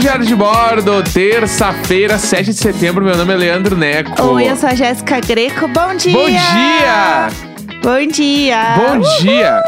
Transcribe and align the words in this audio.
Diário 0.00 0.24
de 0.24 0.34
Bordo, 0.34 1.02
terça-feira, 1.12 2.16
7 2.16 2.44
de 2.46 2.54
setembro. 2.54 3.04
Meu 3.04 3.14
nome 3.18 3.34
é 3.34 3.36
Leandro 3.36 3.76
Neco. 3.76 4.22
Oi, 4.32 4.50
eu 4.50 4.56
sou 4.56 4.70
a 4.70 4.74
Jéssica 4.74 5.20
Greco. 5.20 5.68
Bom 5.68 5.94
dia! 5.94 6.12
Bom 6.14 6.26
dia! 6.26 7.28
Bom 7.82 8.06
dia! 8.06 8.74
Bom 8.76 8.98
dia! 9.20 9.62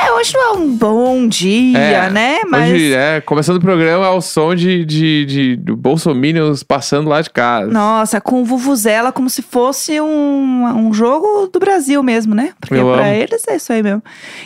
É, 0.00 0.12
hoje 0.12 0.32
não 0.34 0.40
é 0.42 0.52
um 0.58 0.76
bom 0.76 1.26
dia, 1.28 1.78
É, 1.78 2.10
né? 2.10 2.38
Mas. 2.48 2.72
Hoje, 2.72 2.94
é, 2.94 3.20
começando 3.20 3.56
o 3.56 3.60
programa 3.60 4.06
ao 4.06 4.20
som 4.20 4.54
de, 4.54 4.84
de, 4.84 5.24
de, 5.26 5.56
de 5.56 5.72
bolsominions 5.74 6.62
passando 6.62 7.08
lá 7.08 7.20
de 7.20 7.30
casa. 7.30 7.70
Nossa, 7.70 8.20
com 8.20 8.44
Vuvuzela 8.44 9.10
como 9.12 9.28
se 9.28 9.42
fosse 9.42 10.00
um, 10.00 10.64
um 10.64 10.92
jogo 10.92 11.48
do 11.52 11.58
Brasil 11.58 12.02
mesmo, 12.02 12.34
né? 12.34 12.52
Porque 12.60 12.74
Eu 12.76 12.92
pra 12.92 13.06
amo. 13.06 13.14
eles 13.14 13.42
é 13.48 13.56
isso 13.56 13.72
aí 13.72 13.82
mesmo. 13.82 14.02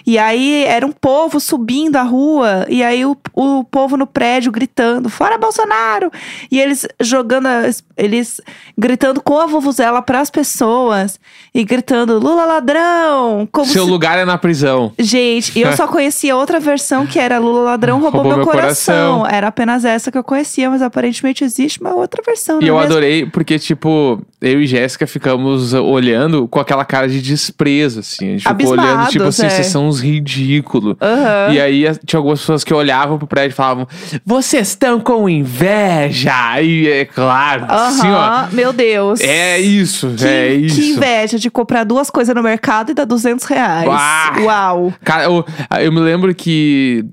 E 0.07 0.19
aí 0.19 0.65
era 0.65 0.87
um 0.87 0.93
povo 0.93 1.39
subindo 1.39 1.97
a 1.97 2.03
rua, 2.03 2.65
e 2.69 2.83
aí 2.83 3.05
o, 3.05 3.17
o 3.35 3.65
povo 3.65 3.97
no 3.97 4.07
prédio 4.07 4.51
gritando: 4.53 5.09
Fora 5.11 5.37
Bolsonaro! 5.37 6.11
E 6.51 6.59
eles 6.61 6.87
jogando, 7.01 7.49
eles 7.97 8.41
gritando 8.79 9.21
com 9.21 9.39
a 9.39 9.47
Vuvuzela 9.47 10.01
pras 10.03 10.31
pessoas 10.31 11.19
e 11.55 11.63
gritando: 11.65 12.19
Lula 12.19 12.45
ladrão! 12.47 13.47
Como 13.53 13.67
Seu 13.67 13.85
se 13.85 13.91
lugar 13.91 14.19
é 14.19 14.25
na 14.25 14.39
prisão. 14.39 14.93
Gente, 14.99 15.42
e 15.55 15.63
eu 15.63 15.73
só 15.77 15.87
conhecia 15.89 16.37
outra 16.37 16.61
versão 16.61 17.07
que 17.07 17.19
era 17.19 17.39
Lula 17.39 17.63
Ladrão 17.63 18.01
roubou, 18.01 18.25
meu, 18.25 18.41
coração. 18.41 19.27
Era 19.27 19.49
apenas 19.49 19.85
essa 19.85 20.11
que 20.11 20.19
eu 20.19 20.25
conhecia, 20.25 20.71
mas 20.71 20.83
aparentemente 20.83 21.45
existe 21.45 21.81
uma 21.81 21.95
outra 21.95 22.23
versão, 22.25 22.59
E 22.61 22.67
não 22.67 22.69
eu 22.69 22.77
é 22.77 22.81
mesmo? 22.81 22.93
adorei 22.93 23.27
porque, 23.27 23.59
tipo, 23.59 24.23
eu 24.41 24.61
e 24.61 24.67
Jéssica 24.67 25.07
ficamos 25.07 25.73
olhando 25.73 26.47
com 26.49 26.61
aquela 26.61 26.85
cara 26.85 27.09
de 27.09 27.21
desprezo, 27.23 28.01
assim. 28.01 28.29
A 28.29 28.31
gente 28.39 28.49
ficou 28.49 28.73
olhando, 28.73 29.09
tipo 29.09 29.25
assim, 29.25 29.47
é. 29.47 29.51
vocês 29.51 29.67
são 29.67 29.89
uns 29.89 30.01
ridículos. 30.01 30.97
Aham. 31.01 31.53
E 31.53 31.61
aí 31.61 31.85
tinha 32.05 32.19
algumas 32.19 32.41
pessoas 32.41 32.65
que 32.65 32.73
olhavam 32.75 33.19
pro 33.19 33.27
prédio 33.27 33.55
e 33.55 33.57
falavam: 33.57 33.87
Vocês 34.25 34.69
estão 34.69 35.01
com 35.01 35.29
inveja! 35.29 36.61
E 36.63 36.89
é 36.89 37.05
claro, 37.05 37.65
assim, 37.69 38.09
ó. 38.11 38.47
Meu 38.53 38.73
Deus. 38.73 39.21
É 39.21 39.59
isso, 39.61 40.15
Que, 40.17 40.27
é 40.27 40.55
isso. 40.55 40.77
que 40.77 40.91
inveja 40.91 41.39
de 41.39 41.51
comprar 41.51 41.85
duas 41.85 42.11
coisas 42.11 42.35
no 42.35 42.43
mercado 42.43 42.91
e 42.91 42.95
dar 42.95 43.05
200 43.05 43.45
reais. 43.47 43.87
Uau. 43.87 44.43
Uau. 44.45 44.95
Cara, 45.05 45.31
eu, 45.39 45.81
eu 45.81 45.93
me 45.93 46.01
lembro 46.01 46.35
que 46.35 47.05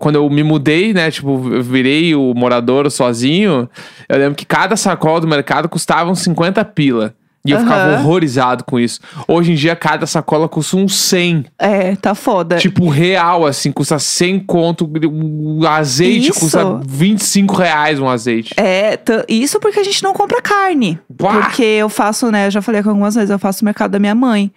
quando 0.00 0.16
eu 0.16 0.28
me 0.30 0.42
mudei, 0.42 0.92
né? 0.92 1.10
Tipo, 1.10 1.30
eu 1.52 1.62
virei 1.62 2.14
o 2.14 2.34
morador 2.34 2.90
sozinho. 2.90 3.68
Eu 4.08 4.18
lembro 4.18 4.34
que 4.34 4.46
cada 4.46 4.76
sacola 4.76 5.20
do 5.20 5.28
mercado 5.28 5.68
custava 5.68 6.10
uns 6.10 6.20
50 6.20 6.64
pila. 6.66 7.14
E 7.44 7.52
eu 7.52 7.58
ficava 7.60 7.84
Aham. 7.94 8.00
horrorizado 8.00 8.64
com 8.64 8.78
isso. 8.78 9.00
Hoje 9.26 9.52
em 9.52 9.54
dia, 9.54 9.74
cada 9.74 10.06
sacola 10.06 10.46
custa 10.46 10.76
uns 10.76 10.94
100. 10.94 11.46
É, 11.58 11.96
tá 11.96 12.14
foda. 12.14 12.58
Tipo, 12.58 12.88
real, 12.88 13.46
assim, 13.46 13.72
custa 13.72 13.98
100 13.98 14.40
conto. 14.40 14.90
O 15.10 15.66
azeite 15.66 16.30
Isso. 16.30 16.40
custa 16.40 16.80
25 16.86 17.54
reais 17.54 17.98
um 17.98 18.08
azeite. 18.08 18.52
É, 18.58 18.98
isso 19.26 19.58
porque 19.58 19.80
a 19.80 19.82
gente 19.84 20.02
não 20.02 20.12
compra 20.12 20.42
carne. 20.42 20.98
Bah! 21.08 21.32
Porque 21.32 21.62
eu 21.62 21.88
faço, 21.88 22.30
né? 22.30 22.46
Eu 22.48 22.50
já 22.50 22.60
falei 22.60 22.82
com 22.82 22.90
algumas 22.90 23.14
vezes, 23.14 23.30
eu 23.30 23.38
faço 23.38 23.62
o 23.62 23.64
mercado 23.64 23.92
da 23.92 23.98
minha 23.98 24.14
mãe. 24.14 24.52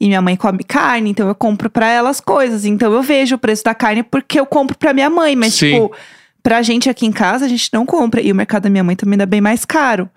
E 0.00 0.06
minha 0.06 0.22
mãe 0.22 0.36
come 0.36 0.62
carne, 0.62 1.10
então 1.10 1.26
eu 1.26 1.34
compro 1.34 1.68
pra 1.68 1.88
ela 1.88 2.08
as 2.08 2.20
coisas. 2.20 2.64
Então 2.64 2.92
eu 2.92 3.02
vejo 3.02 3.34
o 3.34 3.38
preço 3.38 3.64
da 3.64 3.74
carne 3.74 4.04
porque 4.04 4.38
eu 4.38 4.46
compro 4.46 4.78
pra 4.78 4.94
minha 4.94 5.10
mãe. 5.10 5.34
Mas, 5.34 5.54
Sim. 5.54 5.72
tipo, 5.72 5.92
pra 6.40 6.62
gente 6.62 6.88
aqui 6.88 7.04
em 7.04 7.10
casa, 7.10 7.46
a 7.46 7.48
gente 7.48 7.68
não 7.72 7.84
compra. 7.84 8.20
E 8.20 8.30
o 8.30 8.34
mercado 8.34 8.62
da 8.62 8.70
minha 8.70 8.84
mãe 8.84 8.94
também 8.94 9.18
dá 9.18 9.26
bem 9.26 9.40
mais 9.40 9.64
caro. 9.64 10.08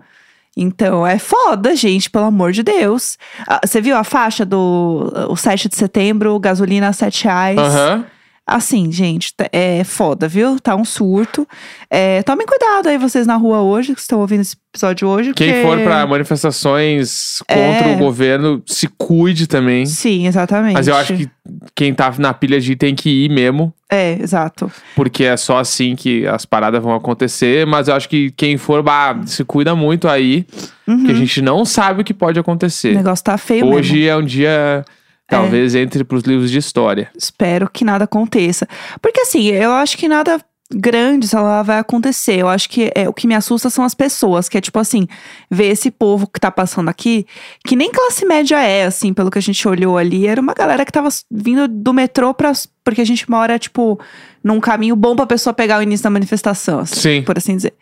Então 0.56 1.06
é 1.06 1.18
foda, 1.18 1.74
gente, 1.74 2.10
pelo 2.10 2.26
amor 2.26 2.52
de 2.52 2.62
Deus. 2.62 3.16
Ah, 3.46 3.60
Você 3.64 3.80
viu 3.80 3.96
a 3.96 4.04
faixa 4.04 4.44
do 4.44 5.10
o 5.28 5.36
7 5.36 5.68
de 5.68 5.76
setembro, 5.76 6.38
gasolina 6.38 6.88
a 6.88 6.92
7 6.92 7.24
reais? 7.24 7.58
Aham. 7.58 8.04
Assim, 8.44 8.90
gente, 8.90 9.32
é 9.52 9.84
foda, 9.84 10.26
viu? 10.26 10.58
Tá 10.58 10.74
um 10.74 10.84
surto. 10.84 11.46
É, 11.88 12.22
tomem 12.24 12.44
cuidado 12.46 12.88
aí, 12.88 12.98
vocês 12.98 13.24
na 13.26 13.36
rua 13.36 13.60
hoje, 13.60 13.94
que 13.94 14.00
estão 14.00 14.18
ouvindo 14.18 14.40
esse 14.40 14.56
episódio 14.74 15.06
hoje. 15.06 15.32
Quem 15.32 15.52
porque- 15.52 15.62
for 15.62 15.78
pra 15.80 16.04
manifestações 16.06 17.38
contra 17.48 17.88
É. 17.90 17.94
o 17.94 17.98
governo, 17.98 18.62
se 18.66 18.88
cuide 18.98 19.46
também. 19.46 19.86
Sim, 19.86 20.26
exatamente. 20.26 20.74
Mas 20.74 20.88
eu 20.88 20.96
acho 20.96 21.16
que 21.16 21.28
quem 21.74 21.94
tá 21.94 22.12
na 22.18 22.34
pilha 22.34 22.60
de 22.60 22.72
ir 22.72 22.76
tem 22.76 22.94
que 22.94 23.24
ir 23.26 23.30
mesmo. 23.30 23.72
É, 23.90 24.18
exato. 24.20 24.70
Porque 24.96 25.24
é 25.24 25.36
só 25.36 25.58
assim 25.58 25.94
que 25.94 26.26
as 26.26 26.44
paradas 26.44 26.82
vão 26.82 26.94
acontecer. 26.94 27.66
Mas 27.66 27.88
eu 27.88 27.94
acho 27.94 28.08
que 28.08 28.30
quem 28.32 28.56
for, 28.56 28.82
bah, 28.82 29.20
se 29.26 29.44
cuida 29.44 29.74
muito 29.76 30.08
aí. 30.08 30.44
Uhum. 30.86 31.04
Que 31.04 31.12
a 31.12 31.14
gente 31.14 31.40
não 31.40 31.64
sabe 31.64 32.00
o 32.02 32.04
que 32.04 32.12
pode 32.14 32.38
O 32.38 32.42
acontecer. 32.42 32.94
negócio 32.94 33.24
tá 33.24 33.38
feio 33.38 33.66
Hoje 33.66 33.94
mesmo. 33.94 34.08
é 34.10 34.16
um 34.16 34.24
dia, 34.24 34.84
talvez, 35.28 35.74
entre 35.74 36.04
pros 36.04 36.22
livros 36.22 36.50
de 36.50 36.58
história. 36.58 37.10
Espero 37.16 37.68
que 37.68 37.84
nada 37.84 38.04
aconteça. 38.04 38.66
Porque 39.00 39.20
assim, 39.20 39.46
eu 39.46 39.72
acho 39.72 39.96
que 39.96 40.08
nada 40.08 40.40
grande, 40.74 41.28
sei 41.28 41.38
lá, 41.38 41.62
vai 41.62 41.78
acontecer. 41.78 42.38
Eu 42.38 42.48
acho 42.48 42.68
que 42.68 42.90
é, 42.94 43.08
o 43.08 43.12
que 43.12 43.26
me 43.26 43.34
assusta 43.34 43.70
são 43.70 43.84
as 43.84 43.94
pessoas, 43.94 44.48
que 44.48 44.56
é 44.56 44.60
tipo 44.60 44.78
assim, 44.78 45.06
ver 45.50 45.68
esse 45.68 45.90
povo 45.90 46.26
que 46.26 46.40
tá 46.40 46.50
passando 46.50 46.88
aqui, 46.88 47.26
que 47.64 47.76
nem 47.76 47.90
classe 47.90 48.24
média 48.24 48.60
é, 48.62 48.84
assim, 48.84 49.12
pelo 49.12 49.30
que 49.30 49.38
a 49.38 49.42
gente 49.42 49.66
olhou 49.68 49.98
ali, 49.98 50.26
era 50.26 50.40
uma 50.40 50.54
galera 50.54 50.84
que 50.84 50.92
tava 50.92 51.08
vindo 51.30 51.68
do 51.68 51.92
metrô 51.92 52.32
pra. 52.34 52.52
Porque 52.84 53.00
a 53.00 53.06
gente 53.06 53.30
mora, 53.30 53.58
tipo, 53.58 54.00
num 54.42 54.60
caminho 54.60 54.96
bom 54.96 55.14
pra 55.14 55.26
pessoa 55.26 55.54
pegar 55.54 55.78
o 55.78 55.82
início 55.82 56.02
da 56.02 56.10
manifestação, 56.10 56.80
assim, 56.80 57.00
Sim. 57.00 57.22
por 57.22 57.38
assim 57.38 57.56
dizer. 57.56 57.74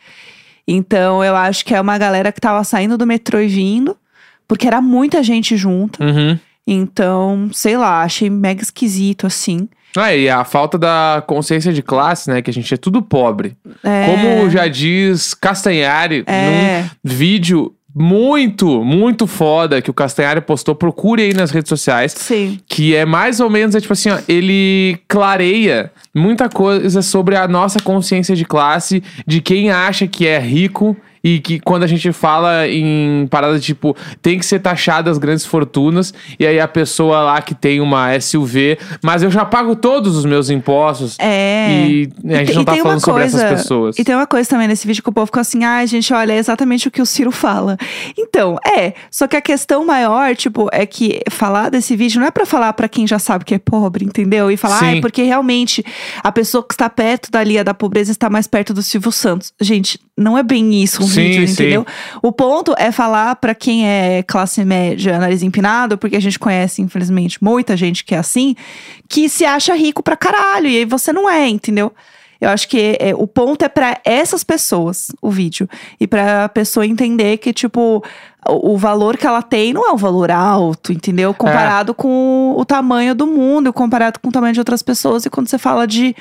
Então, 0.68 1.24
eu 1.24 1.34
acho 1.34 1.64
que 1.64 1.74
é 1.74 1.80
uma 1.80 1.96
galera 1.96 2.30
que 2.30 2.40
tava 2.40 2.62
saindo 2.64 2.98
do 2.98 3.06
metrô 3.06 3.40
e 3.40 3.48
vindo, 3.48 3.96
porque 4.46 4.66
era 4.66 4.80
muita 4.80 5.22
gente 5.22 5.56
junta. 5.56 6.04
Uhum. 6.04 6.38
Então, 6.72 7.50
sei 7.53 7.76
lá, 7.76 8.03
achei 8.03 8.31
mega 8.31 8.62
esquisito, 8.62 9.26
assim. 9.26 9.69
Ah, 9.97 10.14
e 10.14 10.28
a 10.31 10.44
falta 10.44 10.78
da 10.78 11.22
consciência 11.26 11.72
de 11.72 11.82
classe, 11.82 12.31
né? 12.31 12.41
Que 12.41 12.48
a 12.50 12.53
gente 12.53 12.72
é 12.72 12.76
tudo 12.76 13.03
pobre. 13.03 13.56
É, 13.82 14.06
Como 14.06 14.48
já 14.48 14.69
diz 14.69 15.34
Castanhari 15.34 16.22
É. 16.28 16.82
num 16.82 16.88
vídeo 17.12 17.75
muito, 17.92 18.84
muito 18.84 19.26
foda 19.26 19.82
que 19.82 19.91
o 19.91 19.92
Castanhari 19.94 20.41
postou, 20.41 20.76
procure 20.76 21.22
aí 21.25 21.34
nas 21.34 21.50
redes 21.50 21.69
sociais. 21.69 22.12
Sim. 22.12 22.60
Que 22.69 22.94
é 22.94 23.04
mais 23.04 23.41
ou 23.41 23.50
menos, 23.50 23.75
é 23.75 23.81
tipo 23.81 23.92
assim, 23.92 24.10
ó, 24.10 24.19
ele 24.28 24.97
clareia 25.08 25.91
muita 26.14 26.48
coisa 26.48 27.02
sobre 27.02 27.34
a 27.34 27.48
nossa 27.48 27.81
consciência 27.81 28.37
de 28.37 28.44
classe, 28.44 29.02
de 29.26 29.41
quem 29.41 29.72
acha 29.72 30.06
que 30.06 30.25
é 30.25 30.38
rico 30.38 30.97
e 31.22 31.38
que 31.41 31.60
quando 31.60 31.82
a 31.82 31.86
gente 31.86 32.12
fala 32.12 32.66
em 32.69 33.26
paradas 33.31 33.62
tipo, 33.62 33.97
tem 34.22 34.38
que 34.38 34.47
ser 34.47 34.60
taxado 34.60 35.10
as 35.10 35.19
grandes 35.19 35.44
fortunas, 35.44 36.12
e 36.38 36.47
aí 36.47 36.58
a 36.60 36.69
pessoa 36.69 37.20
lá 37.22 37.42
que 37.42 37.54
tem 37.54 37.81
uma 37.81 38.19
SUV, 38.20 38.78
mas 39.03 39.22
eu 39.22 39.31
já 39.31 39.44
pago 39.44 39.75
todos 39.76 40.16
os 40.16 40.25
meus 40.25 40.50
impostos. 40.50 41.16
É. 41.19 41.86
E 41.86 42.08
a 42.25 42.36
gente 42.38 42.48
te- 42.53 42.54
não 42.56 42.64
tá 42.64 42.76
falando 42.76 43.00
sobre 43.00 43.25
essas 43.25 43.42
pessoas. 43.42 43.98
E 43.98 44.04
tem 44.04 44.14
uma 44.14 44.26
coisa 44.26 44.48
também 44.48 44.66
nesse 44.69 44.86
vídeo 44.86 45.03
que 45.03 45.08
o 45.08 45.12
povo 45.12 45.26
ficou 45.26 45.41
assim, 45.41 45.64
ai, 45.64 45.86
gente, 45.86 46.12
olha, 46.12 46.32
é 46.32 46.36
exatamente 46.38 46.88
o 46.88 46.91
que 46.91 47.03
o 47.03 47.06
Ciro 47.06 47.31
fala. 47.31 47.76
Então, 48.16 48.56
é. 48.76 48.94
Só 49.10 49.26
que 49.26 49.37
a 49.37 49.41
questão 49.41 49.84
maior, 49.84 50.34
tipo, 50.37 50.69
é 50.72 50.87
que 50.87 51.20
falar 51.31 51.70
desse 51.70 51.97
vídeo 51.97 52.20
não 52.20 52.26
é 52.26 52.31
pra 52.31 52.47
falar 52.47 52.72
pra 52.72 52.88
quem 52.88 53.06
já 53.06 53.19
sabe 53.19 53.44
que 53.44 53.54
é 53.54 53.58
pobre, 53.58 54.04
entendeu? 54.04 54.50
E 54.50 54.56
falar, 54.56 54.78
Sim. 54.78 54.84
ai, 54.87 55.00
porque 55.00 55.22
realmente 55.22 55.84
a 56.22 56.32
pessoa 56.32 56.62
que 56.66 56.75
está 56.75 56.88
perto 56.88 57.31
da 57.31 57.42
linha 57.42 57.62
da 57.64 57.75
pobreza 57.75 58.10
está 58.10 58.28
mais 58.31 58.47
perto 58.47 58.72
do 58.72 58.82
Silvio 58.82 59.12
Santos. 59.12 59.52
Gente, 59.60 59.98
não 60.20 60.36
é 60.36 60.42
bem 60.42 60.82
isso 60.82 61.03
o 61.03 61.06
Sim, 61.08 61.22
vídeo, 61.22 61.47
sim. 61.47 61.53
entendeu? 61.54 61.86
O 62.22 62.31
ponto 62.31 62.75
é 62.78 62.92
falar 62.92 63.34
pra 63.36 63.54
quem 63.54 63.88
é 63.88 64.22
classe 64.22 64.64
média, 64.64 65.19
nariz 65.19 65.42
empinado, 65.42 65.97
porque 65.98 66.16
a 66.16 66.20
gente 66.20 66.38
conhece, 66.38 66.82
infelizmente, 66.82 67.42
muita 67.42 67.76
gente 67.76 68.04
que 68.04 68.14
é 68.14 68.19
assim, 68.19 68.54
que 69.08 69.28
se 69.28 69.44
acha 69.44 69.75
rico 69.75 70.03
pra 70.03 70.16
caralho, 70.16 70.69
e 70.69 70.76
aí 70.76 70.84
você 70.84 71.12
não 71.12 71.28
é, 71.28 71.48
entendeu? 71.48 71.92
Eu 72.41 72.48
acho 72.48 72.66
que 72.69 72.97
é, 72.98 73.14
o 73.14 73.26
ponto 73.26 73.62
é 73.64 73.69
pra 73.69 74.00
essas 74.03 74.42
pessoas, 74.42 75.08
o 75.20 75.31
vídeo. 75.31 75.69
E 76.00 76.06
pra 76.06 76.49
pessoa 76.49 76.87
entender 76.87 77.37
que, 77.37 77.52
tipo, 77.52 78.02
o, 78.49 78.72
o 78.72 78.78
valor 78.78 79.19
que 79.19 79.26
ela 79.26 79.43
tem 79.43 79.75
não 79.75 79.87
é 79.87 79.93
um 79.93 79.96
valor 79.96 80.31
alto, 80.31 80.90
entendeu? 80.90 81.34
Comparado 81.34 81.93
com 81.93 82.55
o 82.56 82.64
tamanho 82.64 83.14
do 83.14 83.26
mundo, 83.26 83.75
comparado 83.75 84.19
com 84.19 84.31
o 84.31 84.32
tamanho 84.32 84.55
de 84.55 84.61
outras 84.61 84.82
pessoas. 84.82 85.26
E 85.26 85.31
quando 85.31 85.49
você 85.49 85.58
fala 85.58 85.87
de, 85.87 86.17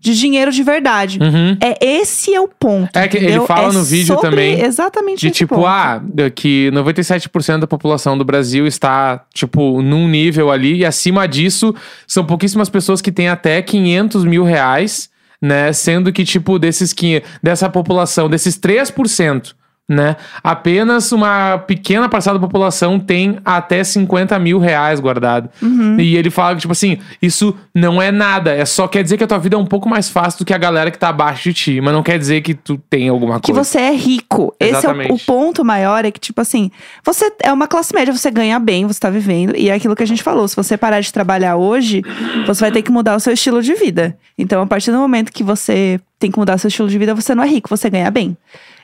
de 0.00 0.14
dinheiro 0.14 0.50
de 0.52 0.62
verdade. 0.62 1.18
Uhum. 1.20 1.56
É, 1.60 1.84
esse 1.84 2.32
é 2.34 2.40
o 2.40 2.48
ponto. 2.48 2.96
É 2.96 3.08
que 3.08 3.16
ele 3.16 3.26
entendeu? 3.26 3.46
fala 3.46 3.68
É 3.68 3.72
no 3.72 3.82
vídeo 3.82 4.16
também 4.16 4.60
Exatamente 4.60 5.20
De 5.20 5.30
tipo, 5.30 5.56
ponto. 5.56 5.66
ah, 5.66 6.00
que 6.34 6.70
97% 6.72 7.58
da 7.60 7.66
população 7.66 8.16
do 8.16 8.24
Brasil 8.24 8.66
está, 8.66 9.24
tipo, 9.34 9.82
num 9.82 10.08
nível 10.08 10.50
ali, 10.50 10.76
e 10.78 10.84
acima 10.84 11.26
disso, 11.26 11.74
são 12.06 12.24
pouquíssimas 12.24 12.68
pessoas 12.68 13.00
que 13.02 13.10
têm 13.10 13.28
até 13.28 13.60
500 13.60 14.24
mil 14.24 14.44
reais, 14.44 15.10
né? 15.40 15.72
Sendo 15.72 16.12
que, 16.12 16.24
tipo, 16.24 16.58
desses 16.58 16.92
500, 16.92 17.28
dessa 17.42 17.68
população, 17.68 18.28
desses 18.28 18.56
3%, 18.58 19.54
né? 19.88 20.16
Apenas 20.44 21.12
uma 21.12 21.56
pequena 21.58 22.08
parcela 22.10 22.38
da 22.38 22.46
população 22.46 23.00
tem 23.00 23.38
até 23.42 23.82
50 23.82 24.38
mil 24.38 24.58
reais 24.58 25.00
guardado. 25.00 25.48
Uhum. 25.62 25.98
E 25.98 26.14
ele 26.14 26.28
fala 26.28 26.54
que, 26.54 26.60
tipo 26.60 26.72
assim, 26.72 26.98
isso 27.22 27.56
não 27.74 28.00
é 28.00 28.12
nada. 28.12 28.52
É 28.52 28.66
só 28.66 28.86
quer 28.86 29.02
dizer 29.02 29.16
que 29.16 29.24
a 29.24 29.26
tua 29.26 29.38
vida 29.38 29.56
é 29.56 29.58
um 29.58 29.64
pouco 29.64 29.88
mais 29.88 30.10
fácil 30.10 30.40
do 30.40 30.44
que 30.44 30.52
a 30.52 30.58
galera 30.58 30.90
que 30.90 30.98
tá 30.98 31.08
abaixo 31.08 31.44
de 31.44 31.54
ti. 31.54 31.80
Mas 31.80 31.94
não 31.94 32.02
quer 32.02 32.18
dizer 32.18 32.42
que 32.42 32.52
tu 32.52 32.76
tem 32.90 33.08
alguma 33.08 33.40
Que 33.40 33.52
coisa. 33.52 33.64
você 33.64 33.78
é 33.78 33.92
rico. 33.92 34.54
Esse 34.60 34.72
é 34.72 34.76
o, 34.76 34.78
Exatamente. 34.78 35.12
o 35.12 35.18
ponto 35.26 35.64
maior, 35.64 36.04
é 36.04 36.10
que, 36.10 36.20
tipo 36.20 36.40
assim, 36.40 36.70
você 37.02 37.32
é 37.42 37.50
uma 37.50 37.66
classe 37.66 37.94
média, 37.94 38.12
você 38.12 38.30
ganha 38.30 38.58
bem, 38.58 38.86
você 38.86 39.00
tá 39.00 39.08
vivendo. 39.08 39.56
E 39.56 39.70
é 39.70 39.74
aquilo 39.74 39.96
que 39.96 40.02
a 40.02 40.06
gente 40.06 40.22
falou: 40.22 40.46
se 40.46 40.54
você 40.54 40.76
parar 40.76 41.00
de 41.00 41.10
trabalhar 41.10 41.56
hoje, 41.56 42.02
você 42.46 42.60
vai 42.60 42.70
ter 42.70 42.82
que 42.82 42.92
mudar 42.92 43.16
o 43.16 43.20
seu 43.20 43.32
estilo 43.32 43.62
de 43.62 43.72
vida. 43.74 44.16
Então, 44.36 44.60
a 44.60 44.66
partir 44.66 44.90
do 44.90 44.98
momento 44.98 45.32
que 45.32 45.42
você 45.42 45.98
tem 46.18 46.30
que 46.30 46.38
mudar 46.38 46.58
seu 46.58 46.68
estilo 46.68 46.88
de 46.88 46.98
vida, 46.98 47.14
você 47.14 47.34
não 47.34 47.42
é 47.44 47.48
rico, 47.48 47.68
você 47.68 47.88
ganha 47.88 48.10
bem. 48.10 48.36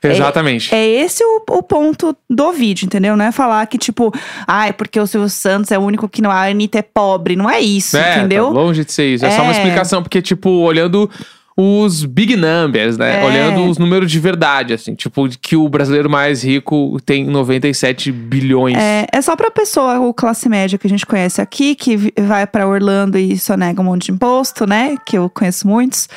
Exatamente. 0.02 0.74
É 0.74 0.86
esse 0.86 1.24
o, 1.24 1.42
o 1.50 1.62
ponto 1.62 2.14
do 2.28 2.52
vídeo, 2.52 2.84
entendeu? 2.84 3.16
Não 3.16 3.24
é 3.24 3.32
falar 3.32 3.66
que, 3.66 3.78
tipo, 3.78 4.12
ai, 4.46 4.72
porque 4.72 5.00
o 5.00 5.06
Silvio 5.06 5.30
Santos 5.30 5.72
é 5.72 5.78
o 5.78 5.82
único 5.82 6.08
que 6.08 6.20
não. 6.20 6.30
A 6.30 6.42
Anitta 6.46 6.78
é 6.78 6.82
pobre. 6.82 7.36
Não 7.36 7.48
é 7.48 7.58
isso, 7.60 7.96
É, 7.96 8.18
entendeu? 8.18 8.46
tá 8.48 8.50
longe 8.52 8.84
de 8.84 8.92
ser 8.92 9.14
isso. 9.14 9.24
É, 9.24 9.30
só 9.30 9.42
uma 9.42 9.52
É. 9.52 9.56
explicação, 9.56 10.02
porque, 10.02 10.20
tipo, 10.20 10.50
olhando 10.50 11.10
os 11.56 12.04
big 12.04 12.36
numbers, 12.36 12.98
né? 12.98 13.22
É. 13.22 13.24
Olhando 13.24 13.64
os 13.70 13.78
números 13.78 14.10
de 14.10 14.18
verdade, 14.20 14.74
assim. 14.74 14.94
Tipo, 14.94 15.26
que 15.40 15.56
o 15.56 15.66
brasileiro 15.70 16.10
mais 16.10 16.44
rico 16.44 16.98
tem 17.06 17.24
97 17.24 18.12
bilhões. 18.12 18.76
É, 18.76 19.06
é 19.10 19.22
só 19.22 19.34
pra 19.36 19.50
pessoa, 19.50 20.00
o 20.00 20.12
classe 20.12 20.48
média 20.50 20.76
que 20.78 20.86
a 20.86 20.90
gente 20.90 21.06
conhece 21.06 21.40
aqui, 21.40 21.74
que 21.74 22.12
vai 22.20 22.46
pra 22.46 22.66
Orlando 22.66 23.16
e 23.16 23.38
só 23.38 23.56
nega 23.56 23.80
um 23.80 23.84
monte 23.84 24.06
de 24.06 24.12
imposto, 24.12 24.66
né? 24.66 24.96
Que 25.06 25.16
eu 25.16 25.30
conheço 25.30 25.66
muitos. 25.66 26.08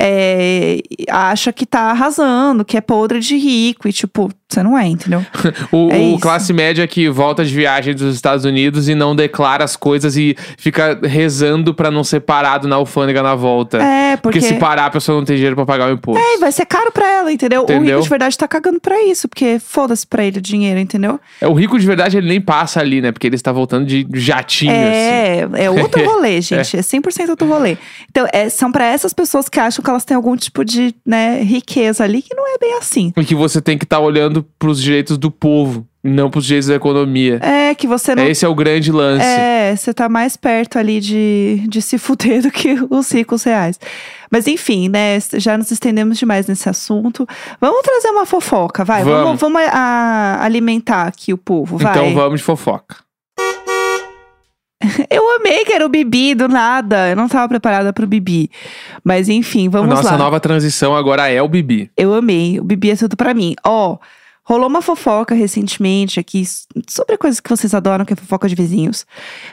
É, 0.00 0.78
acha 1.10 1.52
que 1.52 1.66
tá 1.66 1.90
arrasando, 1.90 2.64
que 2.64 2.76
é 2.76 2.80
podre 2.80 3.18
de 3.20 3.36
rico. 3.36 3.88
E, 3.88 3.92
tipo, 3.92 4.30
você 4.48 4.62
não 4.62 4.78
é, 4.78 4.86
entendeu? 4.86 5.24
O, 5.72 5.90
É 5.90 5.98
o 6.14 6.18
classe 6.18 6.52
média 6.52 6.86
que 6.86 7.08
volta 7.08 7.44
de 7.44 7.52
viagem 7.54 7.94
dos 7.94 8.14
Estados 8.14 8.44
Unidos 8.44 8.88
e 8.88 8.94
não 8.94 9.14
declara 9.14 9.64
as 9.64 9.76
coisas 9.76 10.16
e 10.16 10.36
fica 10.56 10.98
rezando 11.02 11.74
pra 11.74 11.90
não 11.90 12.04
ser 12.04 12.20
parado 12.20 12.68
na 12.68 12.76
alfândega 12.76 13.22
na 13.22 13.34
volta. 13.34 13.78
É, 13.82 14.16
Porque 14.16 14.38
porque. 14.38 14.54
se 14.54 14.58
parar, 14.60 14.86
a 14.86 14.90
pessoa 14.90 15.18
não 15.18 15.24
tem 15.24 15.36
dinheiro 15.36 15.56
pra 15.56 15.66
pagar 15.66 15.88
o 15.90 15.92
imposto. 15.92 16.22
É, 16.22 16.38
vai 16.38 16.52
ser 16.52 16.64
caro 16.66 16.92
pra 16.92 17.06
ela, 17.06 17.32
entendeu? 17.32 17.62
O 17.62 17.64
Entendeu? 17.64 17.96
rico 17.96 18.02
de 18.02 18.08
verdade 18.08 18.38
tá 18.38 18.46
cagando 18.48 18.80
pra 18.80 19.02
isso, 19.04 19.28
porque 19.28 19.58
foda-se 19.58 20.06
pra 20.06 20.24
ele 20.24 20.38
o 20.38 20.42
dinheiro, 20.42 20.78
entendeu? 20.78 21.18
É, 21.40 21.48
o 21.48 21.52
rico 21.54 21.78
de 21.78 21.86
verdade, 21.86 22.16
ele 22.16 22.28
nem 22.28 22.40
passa 22.40 22.80
ali, 22.80 23.00
né? 23.00 23.10
Porque 23.12 23.26
ele 23.26 23.36
está 23.36 23.50
voltando 23.52 23.84
de 23.86 24.06
jatinho, 24.14 24.72
assim. 24.72 24.80
É, 24.82 25.48
é 25.56 25.70
outro 25.70 26.04
rolê, 26.06 26.40
gente. 26.40 26.76
É 26.76 26.80
100% 26.80 27.28
outro 27.30 27.48
rolê. 27.48 27.76
Então, 28.10 28.26
é, 28.32 28.48
são 28.48 28.70
pra 28.72 28.86
essas 28.86 29.12
pessoas 29.12 29.48
que 29.48 29.58
acham 29.60 29.82
que 29.88 29.90
elas 29.90 30.04
têm 30.04 30.14
algum 30.14 30.36
tipo 30.36 30.62
de 30.64 30.94
né, 31.04 31.40
riqueza 31.42 32.04
ali, 32.04 32.20
que 32.20 32.34
não 32.34 32.46
é 32.46 32.58
bem 32.58 32.74
assim. 32.74 33.10
E 33.16 33.24
que 33.24 33.34
você 33.34 33.60
tem 33.62 33.78
que 33.78 33.84
estar 33.86 33.98
olhando 34.00 34.44
pros 34.58 34.82
direitos 34.82 35.16
do 35.16 35.30
povo, 35.30 35.86
não 36.04 36.28
pros 36.30 36.44
direitos 36.44 36.68
da 36.68 36.74
economia. 36.74 37.38
É, 37.42 37.74
que 37.74 37.86
você 37.86 38.14
não. 38.14 38.22
Esse 38.26 38.44
é 38.44 38.48
o 38.48 38.54
grande 38.54 38.92
lance. 38.92 39.24
É, 39.24 39.74
você 39.74 39.94
tá 39.94 40.06
mais 40.08 40.36
perto 40.36 40.78
ali 40.78 41.00
de, 41.00 41.64
de 41.68 41.80
se 41.80 41.96
fuder 41.98 42.42
do 42.42 42.50
que 42.50 42.76
os 42.90 43.10
ricos 43.10 43.42
reais. 43.44 43.80
Mas 44.30 44.46
enfim, 44.46 44.90
né? 44.90 45.18
Já 45.36 45.56
nos 45.56 45.70
estendemos 45.70 46.18
demais 46.18 46.46
nesse 46.46 46.68
assunto. 46.68 47.26
Vamos 47.58 47.80
trazer 47.80 48.08
uma 48.10 48.26
fofoca, 48.26 48.84
vai. 48.84 49.02
Vamos. 49.02 49.40
Vamos, 49.40 49.40
vamos 49.40 49.62
a- 49.72 50.38
alimentar 50.42 51.04
aqui 51.06 51.32
o 51.32 51.38
povo, 51.38 51.78
vai. 51.78 51.92
Então 51.92 52.14
vamos 52.14 52.40
de 52.40 52.44
fofoca. 52.44 52.96
Eu 55.10 55.36
amei 55.36 55.64
que 55.64 55.72
era 55.72 55.84
o 55.84 55.88
Bibi 55.88 56.34
do 56.34 56.48
nada. 56.48 57.08
Eu 57.10 57.16
não 57.16 57.28
tava 57.28 57.48
preparada 57.48 57.92
pro 57.92 58.06
Bibi. 58.06 58.50
Mas 59.04 59.28
enfim, 59.28 59.68
vamos 59.68 59.88
Nossa 59.90 60.12
lá. 60.12 60.18
nova 60.18 60.40
transição 60.40 60.94
agora 60.96 61.28
é 61.28 61.40
o 61.42 61.48
Bibi. 61.48 61.90
Eu 61.96 62.14
amei. 62.14 62.58
O 62.60 62.64
Bibi 62.64 62.90
é 62.90 62.96
tudo 62.96 63.16
pra 63.16 63.34
mim. 63.34 63.54
Ó, 63.64 63.96
rolou 64.48 64.66
uma 64.66 64.80
fofoca 64.80 65.34
recentemente 65.34 66.18
aqui 66.18 66.42
sobre 66.88 67.18
coisas 67.18 67.38
que 67.38 67.50
vocês 67.50 67.74
adoram, 67.74 68.06
que 68.06 68.14
é 68.14 68.16
fofoca 68.16 68.48
de 68.48 68.54
vizinhos. 68.54 69.04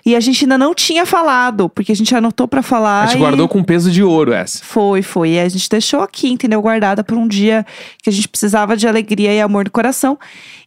E 0.06 0.16
a 0.16 0.22
gente 0.22 0.46
ainda 0.46 0.58
não 0.58 0.74
tinha 0.74 1.06
falado, 1.06 1.68
porque 1.68 1.92
a 1.92 1.96
gente 1.96 2.16
anotou 2.16 2.48
pra 2.48 2.62
falar. 2.64 3.04
A 3.04 3.06
gente 3.08 3.18
e- 3.18 3.20
guardou 3.20 3.46
com 3.50 3.62
peso 3.62 3.92
de 3.92 4.02
ouro 4.02 4.32
essa. 4.32 4.64
Foi, 4.64 5.02
foi. 5.02 5.32
E 5.32 5.40
a 5.40 5.50
gente 5.50 5.68
deixou 5.70 6.00
aqui, 6.00 6.32
entendeu? 6.32 6.62
Guardada 6.62 7.04
por 7.04 7.18
um 7.18 7.28
dia 7.28 7.66
que 8.02 8.10
a 8.10 8.14
gente 8.14 8.26
precisava 8.30 8.78
de 8.78 8.88
alegria 8.88 9.34
e 9.34 9.42
amor 9.42 9.66
no 9.66 9.72
coração. 9.72 10.18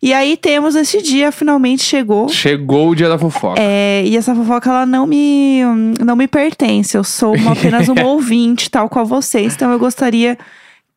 E 0.03 0.13
aí 0.13 0.37
temos 0.37 0.75
esse 0.77 1.01
dia, 1.01 1.33
finalmente 1.33 1.83
chegou. 1.83 2.29
Chegou 2.29 2.91
o 2.91 2.95
dia 2.95 3.09
da 3.09 3.19
fofoca. 3.19 3.59
É, 3.59 4.03
e 4.05 4.15
essa 4.15 4.35
fofoca, 4.35 4.69
ela 4.69 4.85
não 4.85 5.07
me, 5.07 5.63
não 6.05 6.15
me 6.15 6.29
pertence. 6.29 6.95
Eu 6.95 7.03
sou 7.03 7.35
uma- 7.35 7.53
apenas 7.57 7.89
uma 7.89 8.05
ouvinte, 8.05 8.71
tal 8.71 8.91
qual 8.91 9.07
vocês. 9.07 9.55
Então 9.55 9.73
eu 9.73 9.79
gostaria 9.79 10.37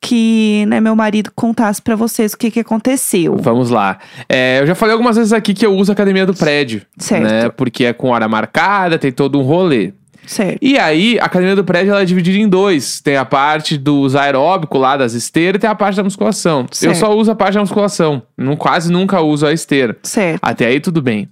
que 0.01 0.65
né, 0.67 0.81
meu 0.81 0.95
marido 0.95 1.31
contasse 1.35 1.79
pra 1.79 1.95
vocês 1.95 2.33
o 2.33 2.37
que, 2.37 2.49
que 2.49 2.59
aconteceu. 2.59 3.37
Vamos 3.37 3.69
lá. 3.69 3.99
É, 4.27 4.59
eu 4.59 4.65
já 4.67 4.73
falei 4.73 4.93
algumas 4.93 5.15
vezes 5.15 5.31
aqui 5.31 5.53
que 5.53 5.65
eu 5.65 5.75
uso 5.75 5.91
a 5.91 5.93
academia 5.93 6.25
do 6.25 6.33
prédio. 6.33 6.81
Certo. 6.97 7.23
Né? 7.23 7.49
Porque 7.49 7.85
é 7.85 7.93
com 7.93 8.09
hora 8.09 8.27
marcada, 8.27 8.97
tem 8.97 9.11
todo 9.11 9.39
um 9.39 9.43
rolê. 9.43 9.93
Certo. 10.25 10.57
E 10.61 10.77
aí, 10.77 11.19
a 11.19 11.25
academia 11.25 11.55
do 11.55 11.63
prédio 11.63 11.91
ela 11.91 12.01
é 12.01 12.05
dividida 12.05 12.37
em 12.37 12.47
dois. 12.47 12.99
Tem 12.99 13.15
a 13.15 13.25
parte 13.25 13.77
dos 13.77 14.15
aeróbicos 14.15 14.79
lá, 14.79 14.97
das 14.97 15.13
esteiras, 15.13 15.57
e 15.57 15.61
tem 15.61 15.69
a 15.69 15.75
parte 15.75 15.95
da 15.95 16.03
musculação. 16.03 16.61
Eu 16.61 16.67
Certo. 16.71 16.97
só 16.97 17.15
uso 17.15 17.31
a 17.31 17.35
parte 17.35 17.55
da 17.55 17.61
musculação. 17.61 18.23
Não, 18.37 18.55
quase 18.55 18.91
nunca 18.91 19.21
uso 19.21 19.45
a 19.45 19.53
esteira. 19.53 19.97
Certo. 20.03 20.39
Até 20.41 20.67
aí 20.67 20.79
tudo 20.79 21.01
bem. 21.01 21.29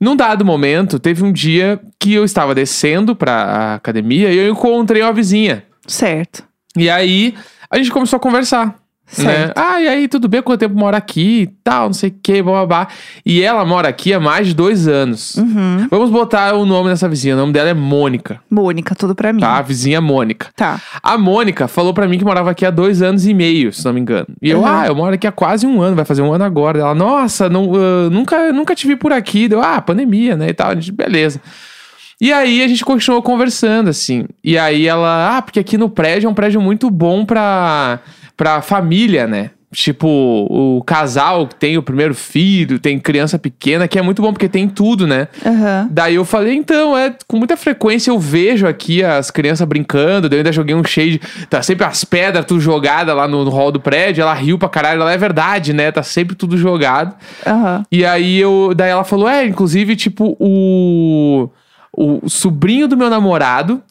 Num 0.00 0.16
dado 0.16 0.44
momento, 0.44 0.98
teve 0.98 1.22
um 1.22 1.32
dia 1.32 1.80
que 1.98 2.12
eu 2.12 2.24
estava 2.24 2.54
descendo 2.54 3.14
pra 3.14 3.74
academia 3.76 4.30
e 4.30 4.36
eu 4.36 4.52
encontrei 4.52 5.02
uma 5.02 5.12
vizinha. 5.12 5.62
Certo. 5.86 6.44
E 6.76 6.90
aí, 6.90 7.34
a 7.74 7.78
gente 7.78 7.90
começou 7.90 8.16
a 8.16 8.20
conversar. 8.20 8.76
Né? 9.18 9.52
Ah, 9.54 9.82
e 9.82 9.86
aí, 9.86 10.08
tudo 10.08 10.26
bem? 10.28 10.40
Quanto 10.40 10.60
tempo 10.60 10.74
mora 10.74 10.96
aqui 10.96 11.42
e 11.42 11.46
tal, 11.62 11.86
não 11.88 11.92
sei 11.92 12.08
o 12.08 12.14
que, 12.22 12.42
babá. 12.42 12.88
E 13.24 13.42
ela 13.42 13.62
mora 13.62 13.86
aqui 13.86 14.14
há 14.14 14.18
mais 14.18 14.46
de 14.46 14.54
dois 14.54 14.88
anos. 14.88 15.34
Uhum. 15.36 15.86
Vamos 15.90 16.08
botar 16.08 16.54
o 16.54 16.64
nome 16.64 16.88
dessa 16.88 17.06
vizinha. 17.06 17.34
O 17.34 17.38
nome 17.38 17.52
dela 17.52 17.68
é 17.68 17.74
Mônica, 17.74 18.40
Mônica, 18.50 18.94
tudo 18.94 19.14
pra 19.14 19.30
mim. 19.30 19.40
tá? 19.40 19.58
A 19.58 19.62
vizinha 19.62 20.00
Mônica. 20.00 20.48
Tá. 20.56 20.80
A 21.02 21.18
Mônica 21.18 21.68
falou 21.68 21.92
pra 21.92 22.08
mim 22.08 22.16
que 22.16 22.24
morava 22.24 22.50
aqui 22.50 22.64
há 22.64 22.70
dois 22.70 23.02
anos 23.02 23.26
e 23.26 23.34
meio, 23.34 23.74
se 23.74 23.84
não 23.84 23.92
me 23.92 24.00
engano. 24.00 24.26
E 24.40 24.48
eu, 24.48 24.60
Uhum. 24.60 24.66
ah, 24.66 24.86
eu 24.86 24.94
moro 24.94 25.14
aqui 25.14 25.26
há 25.26 25.32
quase 25.32 25.66
um 25.66 25.82
ano, 25.82 25.94
vai 25.94 26.06
fazer 26.06 26.22
um 26.22 26.32
ano 26.32 26.44
agora. 26.44 26.78
Ela, 26.78 26.94
nossa, 26.94 27.50
não, 27.50 27.72
ah, 27.74 28.08
nunca, 28.10 28.52
nunca 28.54 28.74
te 28.74 28.86
vi 28.86 28.96
por 28.96 29.12
aqui. 29.12 29.48
Deu, 29.48 29.60
ah, 29.62 29.82
pandemia, 29.82 30.34
né? 30.34 30.48
E 30.48 30.54
tal. 30.54 30.70
A 30.70 30.74
gente, 30.74 30.90
beleza. 30.90 31.42
E 32.20 32.32
aí 32.32 32.62
a 32.62 32.68
gente 32.68 32.84
continuou 32.84 33.22
conversando, 33.22 33.90
assim. 33.90 34.26
E 34.42 34.56
aí 34.56 34.86
ela, 34.86 35.36
ah, 35.36 35.42
porque 35.42 35.60
aqui 35.60 35.76
no 35.76 35.90
prédio 35.90 36.26
é 36.26 36.30
um 36.30 36.34
prédio 36.34 36.60
muito 36.60 36.90
bom 36.90 37.24
pra, 37.24 38.00
pra 38.36 38.62
família, 38.62 39.26
né? 39.26 39.50
Tipo, 39.74 40.06
o 40.08 40.82
casal 40.84 41.48
que 41.48 41.56
tem 41.56 41.76
o 41.76 41.82
primeiro 41.82 42.14
filho, 42.14 42.78
tem 42.78 42.98
criança 42.98 43.38
pequena, 43.38 43.88
que 43.88 43.98
é 43.98 44.02
muito 44.02 44.22
bom 44.22 44.32
porque 44.32 44.48
tem 44.48 44.68
tudo, 44.68 45.04
né? 45.04 45.26
Aham. 45.44 45.88
Daí 45.90 46.14
eu 46.14 46.24
falei, 46.24 46.54
então, 46.54 46.96
é, 46.96 47.12
com 47.26 47.36
muita 47.38 47.56
frequência 47.56 48.10
eu 48.10 48.18
vejo 48.18 48.68
aqui 48.68 49.02
as 49.02 49.32
crianças 49.32 49.66
brincando, 49.66 50.28
daí 50.28 50.38
eu 50.38 50.40
ainda 50.40 50.52
joguei 50.52 50.76
um 50.76 50.84
shade, 50.84 51.20
tá 51.50 51.60
sempre 51.60 51.84
as 51.84 52.04
pedras 52.04 52.44
tudo 52.44 52.60
jogadas 52.60 53.16
lá 53.16 53.26
no, 53.26 53.44
no 53.44 53.50
hall 53.50 53.72
do 53.72 53.80
prédio, 53.80 54.22
ela 54.22 54.32
riu 54.32 54.56
pra 54.58 54.68
caralho, 54.68 55.00
ela 55.00 55.12
é 55.12 55.18
verdade, 55.18 55.72
né? 55.72 55.90
Tá 55.90 56.04
sempre 56.04 56.36
tudo 56.36 56.56
jogado. 56.56 57.14
Aham. 57.44 57.84
E 57.90 58.04
aí 58.04 58.38
eu, 58.38 58.72
daí 58.76 58.90
ela 58.90 59.04
falou, 59.04 59.28
é, 59.28 59.44
inclusive, 59.44 59.96
tipo, 59.96 60.36
o, 60.38 61.50
o 61.96 62.28
sobrinho 62.28 62.88
do 62.88 62.96
meu 62.96 63.10
namorado 63.10 63.82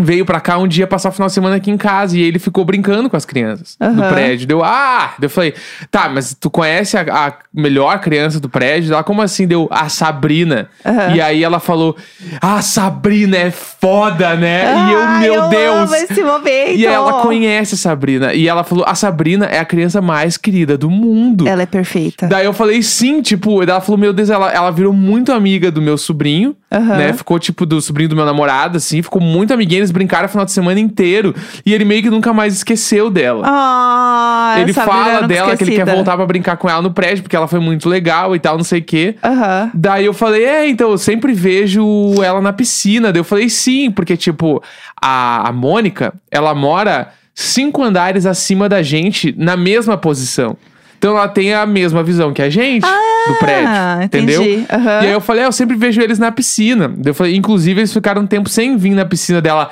veio 0.00 0.24
pra 0.24 0.40
cá 0.40 0.56
um 0.58 0.68
dia 0.68 0.86
passar 0.86 1.08
o 1.08 1.12
final 1.12 1.26
de 1.26 1.34
semana 1.34 1.56
aqui 1.56 1.70
em 1.70 1.76
casa 1.76 2.16
e 2.16 2.22
ele 2.22 2.38
ficou 2.38 2.64
brincando 2.64 3.10
com 3.10 3.16
as 3.16 3.24
crianças 3.24 3.76
do 3.76 3.84
Aham. 3.84 4.12
prédio. 4.12 4.46
Deu, 4.46 4.62
ah! 4.62 5.14
Eu 5.20 5.28
falei, 5.28 5.54
tá, 5.90 6.08
mas 6.08 6.36
tu 6.38 6.48
conhece 6.48 6.96
a, 6.96 7.00
a 7.00 7.32
melhor 7.52 7.98
criança 7.98 8.38
do 8.38 8.48
prédio? 8.48 8.92
Ela, 8.92 9.02
como 9.02 9.20
assim? 9.20 9.46
Deu, 9.46 9.66
a 9.72 9.88
Sabrina. 9.88 10.68
Aham. 10.86 11.16
E 11.16 11.20
aí 11.20 11.42
ela 11.42 11.58
falou, 11.58 11.96
ah, 12.40 12.62
Sabrina 12.62 13.36
é 13.36 13.50
foda, 13.50 14.36
né? 14.36 14.72
e 14.72 14.92
eu, 14.92 15.08
meu 15.18 15.34
eu 15.34 15.48
Deus! 15.48 15.92
esse 15.92 16.22
momento. 16.22 16.76
E 16.76 16.86
ela 16.86 17.20
conhece 17.20 17.74
a 17.74 17.78
Sabrina. 17.78 18.32
E 18.32 18.46
ela 18.46 18.62
falou, 18.62 18.84
a 18.86 18.94
Sabrina 18.94 19.46
é 19.46 19.58
a 19.58 19.64
criança 19.64 20.00
mais 20.00 20.36
querida 20.36 20.78
do 20.78 20.88
mundo. 20.88 21.48
Ela 21.48 21.62
é 21.62 21.66
perfeita. 21.66 22.28
Daí 22.28 22.44
eu 22.44 22.52
falei 22.52 22.82
sim, 22.82 23.20
tipo, 23.20 23.62
ela 23.64 23.80
falou, 23.80 23.98
meu 23.98 24.12
Deus, 24.12 24.30
ela, 24.30 24.52
ela 24.52 24.70
virou 24.70 24.92
muito 24.92 25.32
amiga 25.32 25.72
do 25.72 25.82
meu 25.82 25.98
sobrinho, 25.98 26.54
Aham. 26.70 26.96
né? 26.96 27.12
Ficou, 27.14 27.38
tipo, 27.38 27.64
do 27.64 27.80
sobrinho 27.80 28.10
do 28.10 28.16
meu 28.16 28.26
namorado, 28.26 28.76
assim, 28.76 29.00
ficou 29.02 29.22
muito 29.22 29.54
amiguinha, 29.54 29.80
eles 29.80 29.90
brincaram 29.90 30.26
o 30.26 30.28
final 30.28 30.44
de 30.44 30.52
semana 30.52 30.78
inteiro. 30.78 31.34
E 31.64 31.72
ele 31.72 31.84
meio 31.84 32.02
que 32.02 32.10
nunca 32.10 32.32
mais 32.32 32.54
esqueceu 32.54 33.08
dela. 33.10 33.42
Ah, 33.46 34.56
ele 34.58 34.72
fala 34.74 35.22
dela 35.26 35.56
que 35.56 35.64
ele 35.64 35.70
quer 35.70 35.78
esquecida. 35.78 35.94
voltar 35.94 36.16
pra 36.16 36.26
brincar 36.26 36.56
com 36.58 36.68
ela 36.68 36.82
no 36.82 36.90
prédio, 36.92 37.22
porque 37.22 37.34
ela 37.34 37.48
foi 37.48 37.58
muito 37.58 37.88
legal 37.88 38.36
e 38.36 38.38
tal, 38.38 38.56
não 38.56 38.64
sei 38.64 38.80
o 38.80 38.84
quê. 38.84 39.16
Aham. 39.24 39.70
Daí 39.72 40.04
eu 40.04 40.12
falei, 40.12 40.44
é, 40.44 40.68
então, 40.68 40.90
eu 40.90 40.98
sempre 40.98 41.32
vejo 41.32 41.82
ela 42.22 42.40
na 42.40 42.52
piscina. 42.52 43.10
Daí 43.12 43.20
eu 43.20 43.24
falei, 43.24 43.48
sim, 43.48 43.90
porque, 43.90 44.16
tipo, 44.16 44.62
a, 45.00 45.48
a 45.48 45.52
Mônica, 45.52 46.12
ela 46.30 46.54
mora 46.54 47.08
cinco 47.34 47.82
andares 47.82 48.26
acima 48.26 48.68
da 48.68 48.82
gente 48.82 49.34
na 49.38 49.56
mesma 49.56 49.96
posição. 49.96 50.56
Então 50.98 51.16
ela 51.16 51.28
tem 51.28 51.54
a 51.54 51.64
mesma 51.64 52.02
visão 52.02 52.32
que 52.32 52.42
a 52.42 52.50
gente 52.50 52.84
do 53.28 53.34
prédio. 53.38 53.68
Ah, 53.68 53.98
entendi. 54.02 54.32
Entendeu? 54.32 54.66
Aham. 54.70 55.02
E 55.02 55.06
aí 55.06 55.12
eu 55.12 55.20
falei, 55.20 55.44
é, 55.44 55.46
eu 55.46 55.52
sempre 55.52 55.76
vejo 55.76 56.00
eles 56.00 56.18
na 56.18 56.32
piscina. 56.32 56.92
Eu 57.04 57.14
falei, 57.14 57.36
inclusive, 57.36 57.80
eles 57.80 57.92
ficaram 57.92 58.22
um 58.22 58.26
tempo 58.26 58.48
sem 58.48 58.76
vir 58.76 58.90
na 58.90 59.04
piscina 59.04 59.40
dela. 59.40 59.70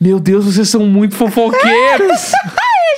Meu 0.00 0.18
Deus, 0.18 0.44
vocês 0.46 0.68
são 0.68 0.80
muito 0.86 1.14
fofoqueiros. 1.14 2.32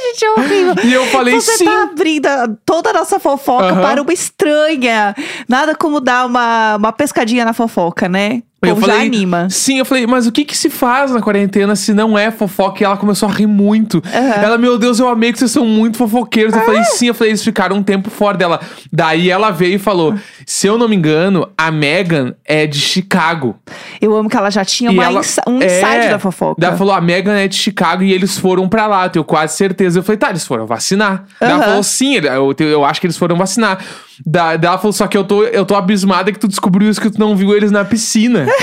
Gente, 0.08 0.24
é 0.24 0.30
horrível. 0.30 0.74
e 0.84 0.92
eu 0.94 1.04
falei, 1.06 1.34
Você 1.34 1.56
sim. 1.58 1.64
tá 1.64 1.82
abrindo 1.82 2.28
toda 2.64 2.90
a 2.90 2.92
nossa 2.92 3.18
fofoca 3.18 3.66
Aham. 3.66 3.80
para 3.82 4.02
uma 4.02 4.12
estranha. 4.12 5.14
Nada 5.48 5.74
como 5.74 6.00
dar 6.00 6.26
uma, 6.26 6.76
uma 6.76 6.92
pescadinha 6.92 7.44
na 7.44 7.52
fofoca, 7.52 8.08
né? 8.08 8.42
O 8.62 8.66
Eu 8.66 8.74
povo 8.74 8.86
já 8.86 8.94
falei, 8.94 9.08
anima. 9.08 9.48
Sim, 9.50 9.78
eu 9.78 9.84
falei, 9.84 10.06
mas 10.06 10.26
o 10.26 10.32
que 10.32 10.42
que 10.42 10.56
se 10.56 10.70
faz 10.70 11.10
na 11.10 11.20
quarentena 11.20 11.76
se 11.76 11.92
não 11.92 12.16
é 12.18 12.30
fofoca? 12.30 12.82
E 12.82 12.86
ela 12.86 12.96
começou 12.96 13.28
a 13.28 13.32
rir 13.32 13.46
muito. 13.46 14.02
Aham. 14.06 14.42
Ela, 14.42 14.56
meu 14.58 14.78
Deus, 14.78 14.98
eu 14.98 15.06
amei 15.08 15.30
que 15.30 15.38
vocês 15.38 15.50
são 15.50 15.66
muito 15.66 15.98
fofoqueiros. 15.98 16.54
Eu 16.54 16.62
falei, 16.62 16.82
sim, 16.84 17.08
eu 17.08 17.14
falei, 17.14 17.32
eles 17.32 17.44
ficaram 17.44 17.76
um 17.76 17.82
tempo 17.82 18.08
fora 18.08 18.38
dela. 18.38 18.58
Daí 18.90 19.30
ela 19.30 19.50
veio 19.50 19.74
e 19.74 19.78
falou: 19.78 20.14
se 20.46 20.66
eu 20.66 20.78
não 20.78 20.88
me 20.88 20.96
engano, 20.96 21.46
a 21.56 21.70
Megan 21.70 22.34
é 22.46 22.66
de 22.66 22.80
Chicago. 22.80 23.56
Eu 24.00 24.16
amo 24.16 24.28
que 24.30 24.36
ela 24.36 24.50
já 24.50 24.64
tinha 24.64 24.90
uma 24.90 25.04
ela- 25.04 25.20
insa- 25.20 25.42
um 25.46 25.60
é, 25.60 25.66
insight 25.66 26.08
da 26.08 26.18
fofoca. 26.18 26.54
Daí 26.58 26.68
ela 26.70 26.78
falou, 26.78 26.94
a 26.94 27.00
Megan 27.00 27.36
é 27.36 27.46
de 27.48 27.56
Chicago 27.56 28.02
e 28.02 28.10
eles 28.12 28.38
foram 28.38 28.66
pra 28.70 28.86
lá, 28.86 29.04
eu 29.04 29.10
tenho 29.10 29.24
quase 29.24 29.54
certeza. 29.54 29.98
Eu 29.98 30.02
falei, 30.02 30.16
tá, 30.16 30.30
eles 30.30 30.46
foram 30.46 30.66
vacinar. 30.66 31.24
Daí 31.38 31.50
ela 31.50 31.62
falou, 31.62 31.82
sim, 31.82 32.14
eu, 32.16 32.54
eu 32.58 32.84
acho 32.86 33.02
que 33.02 33.06
eles 33.06 33.18
foram 33.18 33.36
vacinar. 33.36 33.78
Da- 34.24 34.56
Daí 34.56 34.68
ela 34.68 34.78
falou, 34.78 34.92
só 34.92 35.06
que 35.06 35.16
eu 35.16 35.24
tô, 35.24 35.42
eu 35.44 35.64
tô 35.66 35.74
abismada 35.74 36.32
que 36.32 36.38
tu 36.38 36.48
descobriu 36.48 36.88
isso, 36.88 37.00
que 37.00 37.10
tu 37.10 37.18
não 37.18 37.36
viu 37.36 37.54
eles 37.54 37.70
na 37.70 37.84
piscina. 37.84 38.46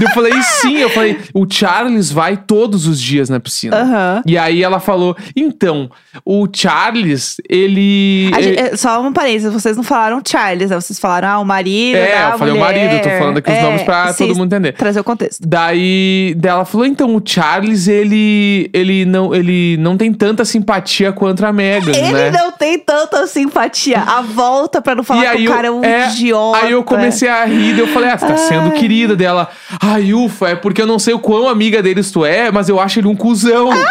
Eu 0.00 0.08
falei, 0.14 0.32
sim, 0.42 0.78
eu 0.78 0.88
falei, 0.88 1.18
o 1.34 1.46
Charles 1.48 2.10
vai 2.10 2.36
todos 2.36 2.86
os 2.86 2.98
dias 3.00 3.28
na 3.28 3.38
piscina. 3.38 3.76
Aham. 3.76 4.22
E 4.26 4.38
aí 4.38 4.62
ela 4.62 4.80
falou, 4.80 5.14
então, 5.36 5.90
o 6.24 6.48
Charles, 6.50 7.36
ele... 7.48 8.30
Gente- 8.40 8.58
é, 8.58 8.76
só 8.76 9.00
um 9.02 9.12
parênteses, 9.12 9.52
vocês 9.52 9.76
não 9.76 9.84
falaram 9.84 10.20
Charles, 10.26 10.70
né? 10.70 10.80
Vocês 10.80 10.98
falaram, 10.98 11.28
ah, 11.28 11.38
o 11.40 11.44
marido. 11.44 11.96
É, 11.98 12.18
da 12.22 12.30
eu 12.30 12.38
falei 12.38 12.54
o 12.54 12.56
mulher. 12.56 12.74
marido, 12.74 12.94
eu 12.94 13.02
tô 13.02 13.18
falando 13.18 13.36
aqui 13.36 13.50
os 13.52 13.56
É, 13.58 13.62
nomes 13.62 13.82
pra 13.82 14.12
sim, 14.14 14.26
todo 14.28 14.36
mundo 14.38 14.52
entender. 14.54 14.72
Trazer 14.72 14.98
o 14.98 15.04
contexto. 15.04 15.46
Daí 15.46 16.34
dela 16.38 16.64
falou: 16.64 16.86
então, 16.86 17.14
o 17.14 17.22
Charles, 17.24 17.86
ele, 17.86 18.70
ele, 18.72 19.04
não, 19.04 19.34
ele 19.34 19.76
não 19.78 19.96
tem 19.98 20.10
tanta 20.12 20.42
simpatia 20.44 21.12
quanto 21.12 21.44
a 21.44 21.52
Megan, 21.52 21.92
Ele 21.94 22.12
né? 22.12 22.30
não 22.30 22.50
tem 22.50 22.78
tanta 22.78 23.26
simpatia. 23.26 24.00
A 24.00 24.22
volta 24.22 24.80
pra 24.80 24.91
não 24.96 25.04
falar 25.04 25.34
e 25.34 25.36
que 25.36 25.42
o 25.42 25.44
eu, 25.46 25.52
cara 25.52 25.68
é 25.68 25.70
um 25.70 25.84
é, 25.84 26.08
idiota. 26.08 26.64
Aí 26.64 26.72
eu 26.72 26.82
comecei 26.84 27.28
a 27.28 27.44
rir, 27.44 27.78
eu 27.78 27.86
falei, 27.88 28.10
ah, 28.10 28.18
você 28.18 28.26
tá 28.26 28.36
sendo 28.36 28.70
Ai. 28.70 28.78
querida 28.78 29.16
dela. 29.16 29.48
Ai, 29.80 30.12
ufa, 30.12 30.50
é 30.50 30.54
porque 30.54 30.82
eu 30.82 30.86
não 30.86 30.98
sei 30.98 31.14
o 31.14 31.18
quão 31.18 31.48
amiga 31.48 31.82
deles 31.82 32.10
tu 32.10 32.24
é, 32.24 32.50
mas 32.50 32.68
eu 32.68 32.80
acho 32.80 33.00
ele 33.00 33.08
um 33.08 33.16
cuzão. 33.16 33.70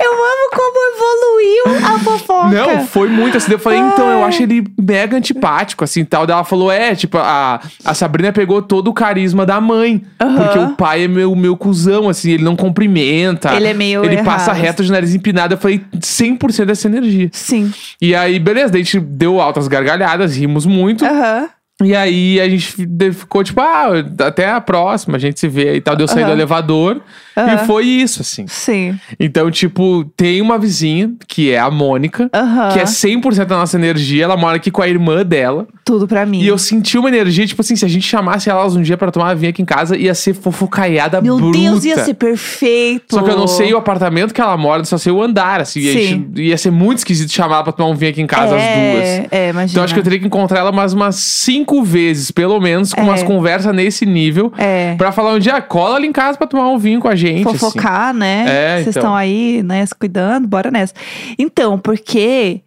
Eu 0.00 0.12
amo 0.12 0.50
como 0.54 0.87
evoluiu 0.98 1.86
a 1.86 1.98
fofoca. 1.98 2.48
Não, 2.48 2.86
foi 2.86 3.08
muito 3.08 3.36
assim. 3.36 3.52
Eu 3.52 3.58
falei, 3.58 3.78
então, 3.78 4.10
eu 4.10 4.24
acho 4.24 4.42
ele 4.42 4.64
mega 4.80 5.16
antipático, 5.16 5.84
assim, 5.84 6.04
tal. 6.04 6.26
Daí 6.26 6.34
ela 6.34 6.44
falou, 6.44 6.70
é, 6.70 6.94
tipo, 6.94 7.16
a, 7.18 7.60
a 7.84 7.94
Sabrina 7.94 8.32
pegou 8.32 8.60
todo 8.62 8.88
o 8.88 8.92
carisma 8.94 9.46
da 9.46 9.60
mãe. 9.60 10.02
Porque 10.18 10.58
o 10.58 10.70
pai 10.70 11.04
é 11.04 11.08
meu, 11.08 11.34
meu 11.34 11.56
cuzão, 11.56 12.08
assim, 12.08 12.32
ele 12.32 12.44
não 12.44 12.56
cumprimenta. 12.56 13.54
Ele 13.54 13.68
é 13.68 13.74
meio 13.74 14.04
Ele 14.04 14.22
passa 14.22 14.50
errado. 14.50 14.62
reto 14.62 14.84
de 14.84 14.92
nariz 14.92 15.14
empinado. 15.14 15.54
Eu 15.54 15.58
falei, 15.58 15.80
100% 15.96 16.64
dessa 16.64 16.88
energia. 16.88 17.28
Sim. 17.32 17.72
E 18.00 18.14
aí, 18.14 18.38
beleza, 18.38 18.72
daí 18.72 18.82
a 18.82 18.84
gente 18.84 19.00
deu 19.00 19.40
altas 19.40 19.68
gargalhadas, 19.68 20.36
rimos 20.36 20.66
muito. 20.66 21.04
Aham. 21.04 21.48
E 21.82 21.94
aí 21.94 22.40
a 22.40 22.48
gente 22.48 22.66
fi- 22.72 22.88
ficou 23.12 23.44
tipo, 23.44 23.60
ah, 23.60 23.90
até 24.26 24.50
a 24.50 24.60
próxima, 24.60 25.16
a 25.16 25.20
gente 25.20 25.38
se 25.38 25.46
vê 25.46 25.76
e 25.76 25.80
tal. 25.80 25.94
Deu 25.94 26.08
sair 26.08 26.24
do 26.24 26.30
Aham. 26.30 26.32
elevador. 26.32 27.00
Aham. 27.36 27.54
E 27.54 27.58
foi 27.66 27.84
isso, 27.86 28.20
assim. 28.20 28.46
Sim. 28.48 28.98
Então, 29.20 29.48
tipo, 29.48 30.04
tem 30.16 30.40
uma 30.42 30.58
vizinha, 30.58 31.12
que 31.28 31.52
é 31.52 31.58
a 31.60 31.70
Mônica, 31.70 32.28
Aham. 32.34 32.72
que 32.72 32.80
é 32.80 32.84
100% 32.84 33.44
da 33.46 33.56
nossa 33.58 33.76
energia. 33.76 34.24
Ela 34.24 34.36
mora 34.36 34.56
aqui 34.56 34.72
com 34.72 34.82
a 34.82 34.88
irmã 34.88 35.24
dela. 35.24 35.68
Tudo 35.84 36.08
pra 36.08 36.26
mim. 36.26 36.40
E 36.40 36.48
eu 36.48 36.58
senti 36.58 36.98
uma 36.98 37.08
energia, 37.08 37.46
tipo 37.46 37.62
assim, 37.62 37.76
se 37.76 37.84
a 37.84 37.88
gente 37.88 38.04
chamasse 38.08 38.50
elas 38.50 38.74
um 38.74 38.82
dia 38.82 38.96
pra 38.96 39.12
tomar 39.12 39.34
vinho 39.34 39.50
aqui 39.50 39.62
em 39.62 39.64
casa, 39.64 39.96
ia 39.96 40.14
ser 40.16 40.34
fofocaiada 40.34 41.20
Meu 41.20 41.36
bruta. 41.36 41.56
Deus, 41.58 41.84
ia 41.84 42.04
ser 42.04 42.14
perfeito. 42.14 43.14
Só 43.14 43.22
que 43.22 43.30
eu 43.30 43.36
não 43.36 43.46
sei 43.46 43.72
o 43.72 43.76
apartamento 43.78 44.34
que 44.34 44.40
ela 44.40 44.56
mora, 44.56 44.82
só 44.84 44.98
sei 44.98 45.12
o 45.12 45.22
andar, 45.22 45.60
assim. 45.60 45.80
Sim. 45.80 45.92
gente- 45.92 46.42
ia 46.42 46.58
ser 46.58 46.72
muito 46.72 46.98
esquisito 46.98 47.30
chamar 47.30 47.54
ela 47.56 47.64
pra 47.64 47.72
tomar 47.72 47.90
um 47.90 47.94
vinho 47.94 48.10
aqui 48.10 48.20
em 48.20 48.26
casa, 48.26 48.56
as 48.56 48.62
duas. 48.62 49.04
É, 49.04 49.28
é, 49.30 49.48
imagina. 49.50 49.70
Então 49.70 49.84
acho 49.84 49.94
que 49.94 50.00
eu 50.00 50.04
teria 50.04 50.18
que 50.18 50.26
encontrar 50.26 50.58
ela 50.58 50.72
mais 50.72 50.92
umas 50.92 51.14
cinco 51.14 51.67
vezes, 51.84 52.30
pelo 52.30 52.58
menos, 52.60 52.92
com 52.94 53.00
É. 53.00 53.04
umas 53.04 53.22
conversas 53.22 53.74
nesse 53.74 54.04
nível. 54.06 54.52
É. 54.58 54.94
Pra 54.96 55.12
falar 55.12 55.34
um 55.34 55.38
dia, 55.38 55.60
cola 55.60 55.96
ali 55.96 56.06
em 56.06 56.12
casa 56.12 56.36
pra 56.38 56.46
tomar 56.46 56.68
um 56.70 56.78
vinho 56.78 57.00
com 57.00 57.08
a 57.08 57.14
gente. 57.14 57.46
assim. 57.46 57.58
fofocar, 57.58 58.12
né? 58.14 58.44
É, 58.48 58.74
Vocês 58.76 58.88
então. 58.88 59.00
estão 59.02 59.14
aí, 59.14 59.62
né, 59.62 59.84
se 59.84 59.94
cuidando, 59.94 60.46
bora 60.48 60.70
nessa. 60.70 60.94
Então, 61.38 61.78
porque 61.78 62.60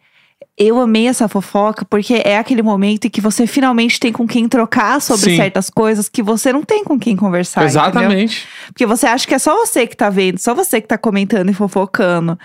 eu 0.62 0.80
amei 0.80 1.08
essa 1.08 1.28
fofoca, 1.28 1.84
porque 1.90 2.22
é 2.24 2.38
aquele 2.38 2.62
momento 2.62 3.06
em 3.06 3.10
que 3.10 3.20
você 3.22 3.48
finalmente 3.48 4.00
tem 4.00 4.12
com 4.12 4.28
quem 4.28 4.48
trocar 4.48 5.02
sobre 5.02 5.32
Sim. 5.32 5.38
certas 5.38 5.70
coisas 5.70 6.08
que 6.08 6.22
você 6.22 6.54
não 6.54 6.64
tem 6.64 6.84
com 6.84 7.00
quem 7.00 7.16
conversar. 7.16 7.64
entendeu? 7.66 7.82
Exatamente. 7.82 8.48
Porque 8.68 8.86
você 8.86 9.08
acha 9.08 9.26
que 9.28 9.34
é 9.34 9.40
só 9.40 9.56
você 9.56 9.88
que 9.88 9.96
tá 9.98 10.10
vendo, 10.10 10.38
só 10.40 10.54
você 10.54 10.80
que 10.82 10.88
tá 10.88 10.98
comentando 10.98 11.50
e 11.50 11.54
fofocando. 11.54 12.38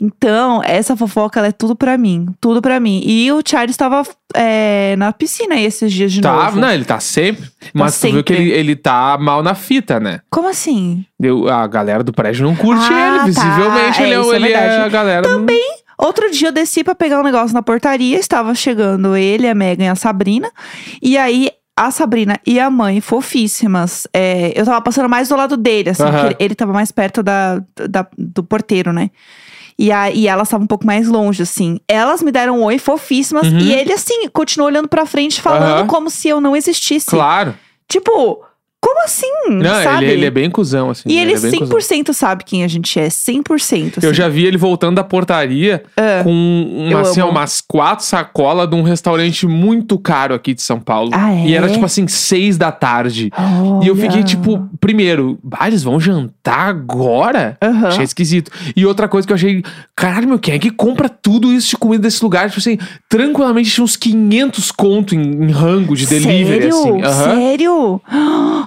Então, 0.00 0.62
essa 0.64 0.96
fofoca, 0.96 1.40
ela 1.40 1.48
é 1.48 1.52
tudo 1.52 1.74
pra 1.76 1.96
mim. 1.96 2.26
Tudo 2.40 2.60
pra 2.60 2.78
mim. 2.80 3.00
E 3.04 3.30
o 3.32 3.40
Charles 3.46 3.76
tava 3.76 4.02
é, 4.34 4.94
na 4.96 5.12
piscina 5.12 5.54
aí 5.54 5.64
esses 5.64 5.92
dias 5.92 6.12
de 6.12 6.20
Tá, 6.20 6.44
novo. 6.46 6.60
não, 6.60 6.70
ele 6.70 6.84
tá 6.84 6.98
sempre. 7.00 7.48
Mas 7.72 7.98
tu 8.00 8.10
viu 8.10 8.24
que 8.24 8.32
sempre. 8.34 8.50
ele, 8.50 8.58
ele 8.58 8.76
tá 8.76 9.16
mal 9.18 9.42
na 9.42 9.54
fita, 9.54 10.00
né? 10.00 10.20
Como 10.30 10.48
assim? 10.48 11.04
Eu- 11.20 11.48
a 11.48 11.66
galera 11.66 12.02
do 12.02 12.12
prédio 12.12 12.44
não 12.46 12.56
curte 12.56 12.84
Ah, 12.92 13.08
ele, 13.24 13.34
tá. 13.34 13.42
visivelmente. 13.42 14.02
É, 14.02 14.04
ele 14.04 14.14
é, 14.14 14.16
é 14.16 14.36
ele 14.36 14.52
é 14.52 14.58
verdade. 14.60 14.84
a 14.84 14.88
galera. 14.88 15.22
Também 15.28 15.81
Outro 15.98 16.30
dia 16.30 16.48
eu 16.48 16.52
desci 16.52 16.82
pra 16.82 16.94
pegar 16.94 17.20
um 17.20 17.22
negócio 17.22 17.54
na 17.54 17.62
portaria, 17.62 18.18
estava 18.18 18.54
chegando 18.54 19.14
ele, 19.16 19.48
a 19.48 19.54
Megan 19.54 19.84
e 19.84 19.88
a 19.88 19.94
Sabrina. 19.94 20.50
E 21.00 21.16
aí 21.18 21.50
a 21.76 21.90
Sabrina 21.90 22.38
e 22.46 22.60
a 22.60 22.68
mãe, 22.70 23.00
fofíssimas. 23.00 24.06
é, 24.12 24.52
eu 24.54 24.64
tava 24.64 24.80
passando 24.82 25.08
mais 25.08 25.28
do 25.28 25.36
lado 25.36 25.56
dele, 25.56 25.90
assim, 25.90 26.02
Aham. 26.02 26.28
porque 26.28 26.36
ele, 26.42 26.54
tava 26.54 26.72
mais 26.72 26.92
perto 26.92 27.22
da, 27.22 27.62
da- 27.88 28.06
do 28.16 28.42
porteiro, 28.44 28.92
né? 28.92 29.10
E, 29.78 29.90
a, 29.90 30.10
e 30.10 30.28
elas 30.28 30.48
estavam 30.48 30.64
um 30.64 30.68
pouco 30.68 30.86
mais 30.86 31.08
longe, 31.08 31.42
assim. 31.42 31.80
Elas 31.88 32.22
me 32.22 32.30
deram 32.30 32.58
um 32.60 32.64
oi 32.64 32.78
fofíssimas. 32.78 33.46
Uhum. 33.50 33.58
E 33.58 33.72
ele, 33.72 33.92
assim, 33.92 34.28
continuou 34.28 34.68
olhando 34.68 34.86
pra 34.86 35.06
frente, 35.06 35.40
falando 35.40 35.78
Aham. 35.78 35.86
como 35.86 36.10
se 36.10 36.28
eu 36.28 36.40
não 36.42 36.54
existisse. 36.54 37.06
Claro. 37.10 37.54
Tipo, 37.88 38.44
como 38.84 39.04
assim? 39.04 39.26
Não, 39.48 39.82
sabe? 39.82 40.04
ele, 40.04 40.12
ele 40.14 40.26
é 40.26 40.30
bem 40.30 40.50
cuzão, 40.50 40.90
assim. 40.90 41.08
E 41.08 41.16
ele 41.18 41.32
é 41.34 41.38
bem 41.38 41.52
cuzão. 41.60 41.78
100% 41.78 42.12
sabe 42.12 42.42
quem 42.44 42.64
a 42.64 42.68
gente 42.68 42.98
é. 42.98 43.06
100%. 43.08 43.98
Assim. 43.98 44.06
Eu 44.06 44.12
já 44.12 44.28
vi 44.28 44.44
ele 44.44 44.56
voltando 44.56 44.96
da 44.96 45.04
portaria 45.04 45.84
Ah. 45.96 46.22
com 46.24 46.30
uma, 46.90 47.00
assim, 47.00 47.20
umas 47.22 47.60
quatro 47.60 48.04
sacolas 48.04 48.68
de 48.68 48.74
um 48.74 48.82
restaurante 48.82 49.46
muito 49.46 49.98
caro 49.98 50.34
aqui 50.34 50.52
de 50.52 50.62
São 50.62 50.80
Paulo. 50.80 51.10
Ah, 51.12 51.32
é? 51.32 51.46
E 51.46 51.54
era 51.54 51.68
tipo 51.68 51.84
assim, 51.84 52.06
seis 52.08 52.58
da 52.58 52.72
tarde. 52.72 53.30
E 53.82 53.86
eu 53.86 53.94
fiquei 53.96 54.22
tipo, 54.24 54.68
primeiro, 54.80 55.38
ah, 55.52 55.68
eles 55.68 55.82
vão 55.84 56.00
jantar 56.00 56.68
agora? 56.68 57.56
Aham. 57.62 57.88
Achei 57.88 58.04
esquisito. 58.04 58.50
E 58.74 58.84
outra 58.84 59.06
coisa 59.08 59.26
que 59.26 59.32
eu 59.32 59.36
achei, 59.36 59.62
caralho, 59.94 60.28
meu, 60.28 60.38
quem 60.40 60.54
é 60.54 60.58
que 60.58 60.70
compra 60.70 61.08
tudo 61.08 61.52
isso 61.52 61.70
de 61.70 61.76
comida 61.76 62.02
desse 62.02 62.22
lugar? 62.22 62.48
Tipo 62.48 62.58
assim, 62.58 62.78
tranquilamente 63.08 63.70
tinha 63.70 63.84
uns 63.84 63.96
500 63.96 64.72
conto 64.72 65.14
em, 65.14 65.20
em 65.20 65.50
rango 65.52 65.94
de 65.96 66.06
delivery, 66.06 66.72
Sério? 66.72 66.76
assim. 66.78 67.02
Aham. 67.02 67.34
Sério? 67.36 68.00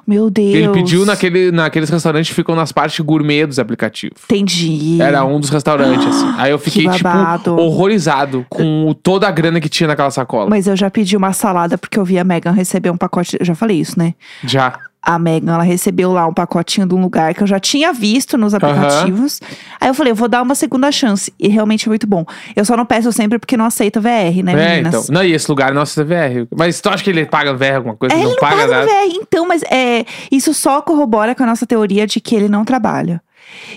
Meu 0.07 0.29
Deus. 0.29 0.53
Ele 0.53 0.69
pediu 0.69 1.05
naquele, 1.05 1.51
naqueles 1.51 1.89
restaurantes 1.89 2.29
que 2.29 2.35
ficam 2.35 2.55
nas 2.55 2.71
partes 2.71 2.99
gourmet 2.99 3.45
dos 3.45 3.57
aplicativos. 3.57 4.21
Entendi. 4.25 5.01
Era 5.01 5.25
um 5.25 5.39
dos 5.39 5.49
restaurantes, 5.49 6.07
assim. 6.07 6.33
Aí 6.37 6.51
eu 6.51 6.59
fiquei, 6.59 6.87
tipo, 6.89 7.09
horrorizado 7.51 8.45
com 8.49 8.95
toda 9.01 9.27
a 9.27 9.31
grana 9.31 9.59
que 9.59 9.69
tinha 9.69 9.87
naquela 9.87 10.11
sacola. 10.11 10.49
Mas 10.49 10.67
eu 10.67 10.75
já 10.75 10.91
pedi 10.91 11.17
uma 11.17 11.33
salada 11.33 11.77
porque 11.77 11.97
eu 11.97 12.05
vi 12.05 12.19
a 12.19 12.23
Megan 12.23 12.51
receber 12.51 12.91
um 12.91 12.97
pacote. 12.97 13.37
Já 13.41 13.55
falei 13.55 13.79
isso, 13.79 13.97
né? 13.97 14.13
Já. 14.43 14.77
A 15.05 15.19
Megan, 15.19 15.53
ela 15.53 15.63
recebeu 15.63 16.11
lá 16.11 16.27
um 16.27 16.33
pacotinho 16.33 16.87
de 16.87 16.95
um 16.95 17.01
lugar 17.01 17.33
que 17.35 17.43
eu 17.43 17.47
já 17.47 17.59
tinha 17.59 17.93
visto 17.93 18.37
nos 18.37 18.53
aplicativos. 18.53 19.39
Aí 19.79 19.87
eu 19.87 19.93
falei, 19.93 20.11
eu 20.11 20.15
vou 20.15 20.27
dar 20.27 20.41
uma 20.41 20.55
segunda 20.55 20.91
chance. 20.91 21.31
E 21.39 21.47
realmente 21.47 21.87
é 21.87 21.89
muito 21.89 22.07
bom. 22.07 22.25
Eu 22.55 22.65
só 22.65 22.75
não 22.75 22.85
peço 22.85 23.11
sempre 23.11 23.37
porque 23.37 23.55
não 23.55 23.65
aceita 23.65 24.01
VR, 24.01 24.43
né, 24.43 24.53
é, 24.53 24.55
meninas? 24.55 24.95
então. 24.95 25.03
Não, 25.13 25.23
e 25.23 25.33
esse 25.33 25.49
lugar, 25.49 25.73
nossa, 25.73 26.03
VR. 26.03 26.47
Mas 26.57 26.81
tu 26.81 26.89
acha 26.89 27.03
que 27.03 27.09
ele 27.09 27.25
paga 27.25 27.53
VR 27.53 27.75
alguma 27.75 27.95
coisa? 27.95 28.15
É, 28.15 28.17
não, 28.17 28.25
ele 28.25 28.31
não 28.31 28.39
paga, 28.39 28.55
paga 28.55 28.67
nada. 28.67 28.87
VR. 28.87 29.15
Então, 29.21 29.47
mas 29.47 29.61
é, 29.63 30.05
isso 30.31 30.53
só 30.53 30.81
corrobora 30.81 31.35
com 31.35 31.43
a 31.43 31.45
nossa 31.45 31.67
teoria 31.67 32.07
de 32.07 32.19
que 32.19 32.35
ele 32.35 32.49
não 32.49 32.65
trabalha. 32.65 33.21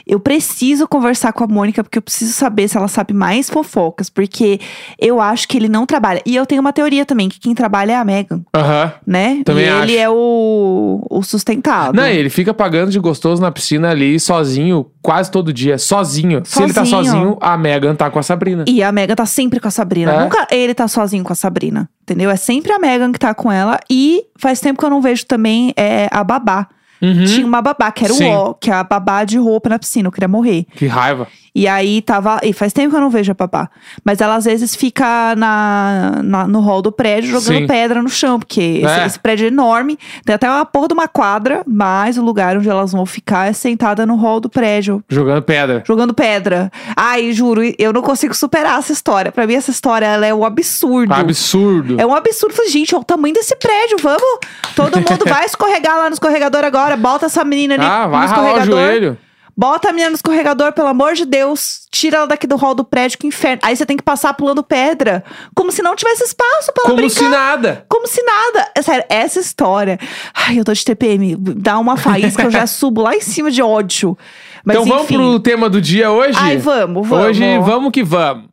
Eu 0.07 0.21
preciso 0.21 0.87
conversar 0.87 1.33
com 1.33 1.45
a 1.45 1.47
Mônica, 1.47 1.83
porque 1.83 1.99
eu 1.99 2.03
preciso 2.03 2.33
saber 2.33 2.69
se 2.69 2.77
ela 2.77 2.89
sabe 2.89 3.13
mais 3.13 3.49
fofocas, 3.51 4.09
porque 4.11 4.61
eu 4.99 5.21
acho 5.21 5.47
que 5.49 5.57
ele 5.57 5.69
não 5.69 5.87
trabalha. 5.87 6.23
E 6.25 6.35
eu 6.35 6.47
tenho 6.47 6.61
uma 6.61 6.73
teoria 6.73 7.05
também, 7.05 7.29
que 7.29 7.39
quem 7.41 7.55
trabalha 7.55 7.93
é 7.93 7.97
a 7.97 8.05
Megan, 8.05 8.43
Aham. 8.55 8.93
né? 9.07 9.43
Também 9.45 9.65
e 9.65 9.69
ele 9.69 9.99
acho. 9.99 10.05
é 10.05 10.11
o, 10.11 11.07
o 11.11 11.23
sustentado. 11.23 11.95
Não, 11.97 12.07
ele 12.07 12.31
fica 12.31 12.53
pagando 12.55 12.91
de 12.91 12.99
gostoso 12.99 13.41
na 13.41 13.51
piscina 13.51 13.91
ali, 13.91 14.19
sozinho, 14.19 14.87
quase 15.03 15.31
todo 15.31 15.53
dia. 15.53 15.79
Sozinho. 15.79 16.43
Se 16.45 16.63
ele 16.63 16.73
tá 16.73 16.85
Sozinho. 16.85 17.13
sozinho, 17.13 17.39
a 17.41 17.57
Megan 17.57 17.95
tá 17.95 18.11
com 18.11 18.19
a 18.19 18.23
Sabrina. 18.23 18.65
E 18.67 18.83
a 18.83 18.91
Megan 18.93 19.15
tá 19.15 19.27
sempre 19.27 19.61
com 19.61 19.69
a 19.69 19.71
Sabrina. 19.71 20.13
É? 20.13 20.21
Nunca 20.21 20.47
ele 20.51 20.75
tá 20.75 20.89
sozinho 20.89 21.25
com 21.25 21.33
a 21.33 21.37
Sabrina. 21.37 21.89
Entendeu? 22.03 22.31
É 22.31 22.37
sempre 22.37 22.73
a 22.73 22.79
Megan 22.79 23.13
que 23.13 23.19
tá 23.19 23.35
com 23.35 23.53
ela. 23.53 23.79
E 23.91 24.25
faz 24.39 24.61
tempo 24.61 24.79
que 24.79 24.85
eu 24.85 24.91
não 24.91 25.03
vejo 25.03 25.27
também 25.27 25.73
é, 25.77 26.09
a 26.11 26.25
babá. 26.25 26.69
Uhum. 27.01 27.25
Tinha 27.25 27.47
uma 27.47 27.63
babá, 27.63 27.91
que 27.93 28.05
era 28.05 28.15
Sim. 28.15 28.27
o 28.27 28.33
ó, 28.33 28.55
que 28.55 28.71
é 28.71 28.75
a 28.75 28.85
babá 28.85 29.25
de 29.25 29.39
roupa 29.39 29.69
na 29.69 29.79
piscina. 29.79 30.09
Eu 30.09 30.13
queria 30.13 30.29
morrer. 30.29 30.67
Que 30.75 30.87
raiva. 30.87 31.29
E 31.59 31.67
aí 31.67 32.01
tava. 32.03 32.39
E 32.43 32.53
faz 32.53 32.73
tempo 32.73 32.91
que 32.91 32.97
eu 32.97 33.01
não 33.01 33.11
vejo 33.11 33.33
a 33.33 33.35
Papá. 33.35 33.69
Mas 34.05 34.21
ela 34.21 34.37
às 34.37 34.45
vezes 34.45 34.75
fica 34.77 35.35
na, 35.37 36.21
na- 36.23 36.47
no 36.47 36.61
hall 36.61 36.81
do 36.81 36.93
prédio 36.93 37.31
jogando 37.31 37.59
Sim. 37.59 37.67
pedra 37.67 38.03
no 38.03 38.09
chão, 38.09 38.39
porque 38.39 38.61
esse, 38.85 39.01
É. 39.01 39.07
esse 39.07 39.19
prédio 39.19 39.45
é 39.45 39.49
enorme. 39.49 39.99
Tem 40.25 40.35
até 40.35 40.49
uma 40.49 40.65
porra 40.65 40.89
de 40.89 40.95
uma 40.95 41.09
quadra, 41.09 41.63
mas 41.67 42.17
o 42.19 42.23
lugar 42.23 42.57
onde 42.57 42.69
elas 42.69 42.93
vão 42.93 43.05
ficar 43.05 43.49
é 43.49 43.53
sentada 43.53 44.07
no 44.07 44.17
hall 44.17 44.41
do 44.41 44.49
prédio. 44.49 45.03
Jogando 45.09 45.43
pedra. 45.43 45.83
Jogando 45.87 46.15
pedra. 46.15 46.71
Ai, 46.97 47.33
juro, 47.33 47.63
eu 47.79 47.93
não 47.93 48.03
consigo 48.03 48.35
superar 48.35 48.79
essa 48.79 48.93
história. 48.93 49.33
Pra 49.33 49.47
mim, 49.47 49.55
essa 49.55 49.71
história 49.71 50.07
ela 50.07 50.27
é 50.27 50.35
um 50.35 50.45
absurdo. 50.45 51.13
Absurdo. 51.13 51.97
É 52.01 52.07
um 52.07 52.15
absurdo. 52.15 52.55
Gente, 52.71 52.95
olha 52.95 53.03
o 53.03 53.05
tamanho 53.05 53.35
desse 53.35 53.57
prédio, 53.57 53.97
vamos. 54.03 54.39
Todo 54.77 54.97
mundo 54.97 55.25
vai 55.29 55.45
escorregar 55.45 55.97
lá 55.99 56.09
no 56.09 56.15
escorregador 56.15 56.65
agora. 56.65 56.97
Bota 56.97 57.27
essa 57.27 57.45
menina 57.45 57.75
ali 57.75 57.85
Ah, 57.85 58.05
no 58.05 58.11
vai 58.11 58.27
ralar 58.27 58.43
o 58.43 58.47
escorregador. 58.59 58.79
joelho. 58.87 59.19
Bota 59.59 59.89
a 59.89 59.93
menina 59.93 60.11
no 60.11 60.15
escorregador, 60.15 60.73
pelo 60.73 60.87
amor 60.87 61.15
de 61.15 61.25
Deus. 61.25 61.81
Tira 61.91 62.19
ela 62.19 62.27
daqui 62.29 62.47
do 62.47 62.55
hall 62.55 62.77
do 62.77 62.85
prédio, 62.85 63.19
que 63.19 63.27
inferno. 63.27 63.59
Aí 63.65 63.75
você 63.77 63.85
tem 63.85 63.97
que 63.97 64.05
passar 64.05 64.33
pulando 64.35 64.63
pedra. 64.63 65.25
Como 65.53 65.73
se 65.73 65.83
não 65.83 65.97
tivesse 65.97 66.23
espaço 66.23 66.73
pra 66.73 66.85
ela 66.85 66.91
Como 66.95 66.97
brincar. 67.09 67.19
se 67.25 67.29
nada. 67.29 67.85
Como 67.89 68.07
se 68.07 68.23
nada. 68.23 68.71
É 68.73 68.83
sério, 68.83 69.05
essa 69.09 69.41
história. 69.41 69.99
Ai, 70.33 70.61
eu 70.61 70.65
tô 70.65 70.73
de 70.73 70.85
TPM. 70.85 71.35
Dá 71.37 71.77
uma 71.77 71.97
faísca, 71.97 72.45
eu 72.45 72.53
já 72.53 72.67
subo 72.69 73.03
lá 73.03 73.17
em 73.17 73.21
cima 73.21 73.51
de 73.51 73.61
ódio. 73.61 74.17
Mas 74.65 74.77
então 74.77 74.87
vamos 74.87 75.05
enfim. 75.07 75.17
pro 75.17 75.41
tema 75.41 75.69
do 75.69 75.81
dia 75.81 76.09
hoje? 76.13 76.39
Ai, 76.41 76.57
vamos, 76.57 77.09
vamos. 77.09 77.27
Hoje 77.27 77.59
vamos 77.59 77.91
que 77.91 78.05
vamos. 78.05 78.45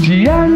Dia 0.00 0.46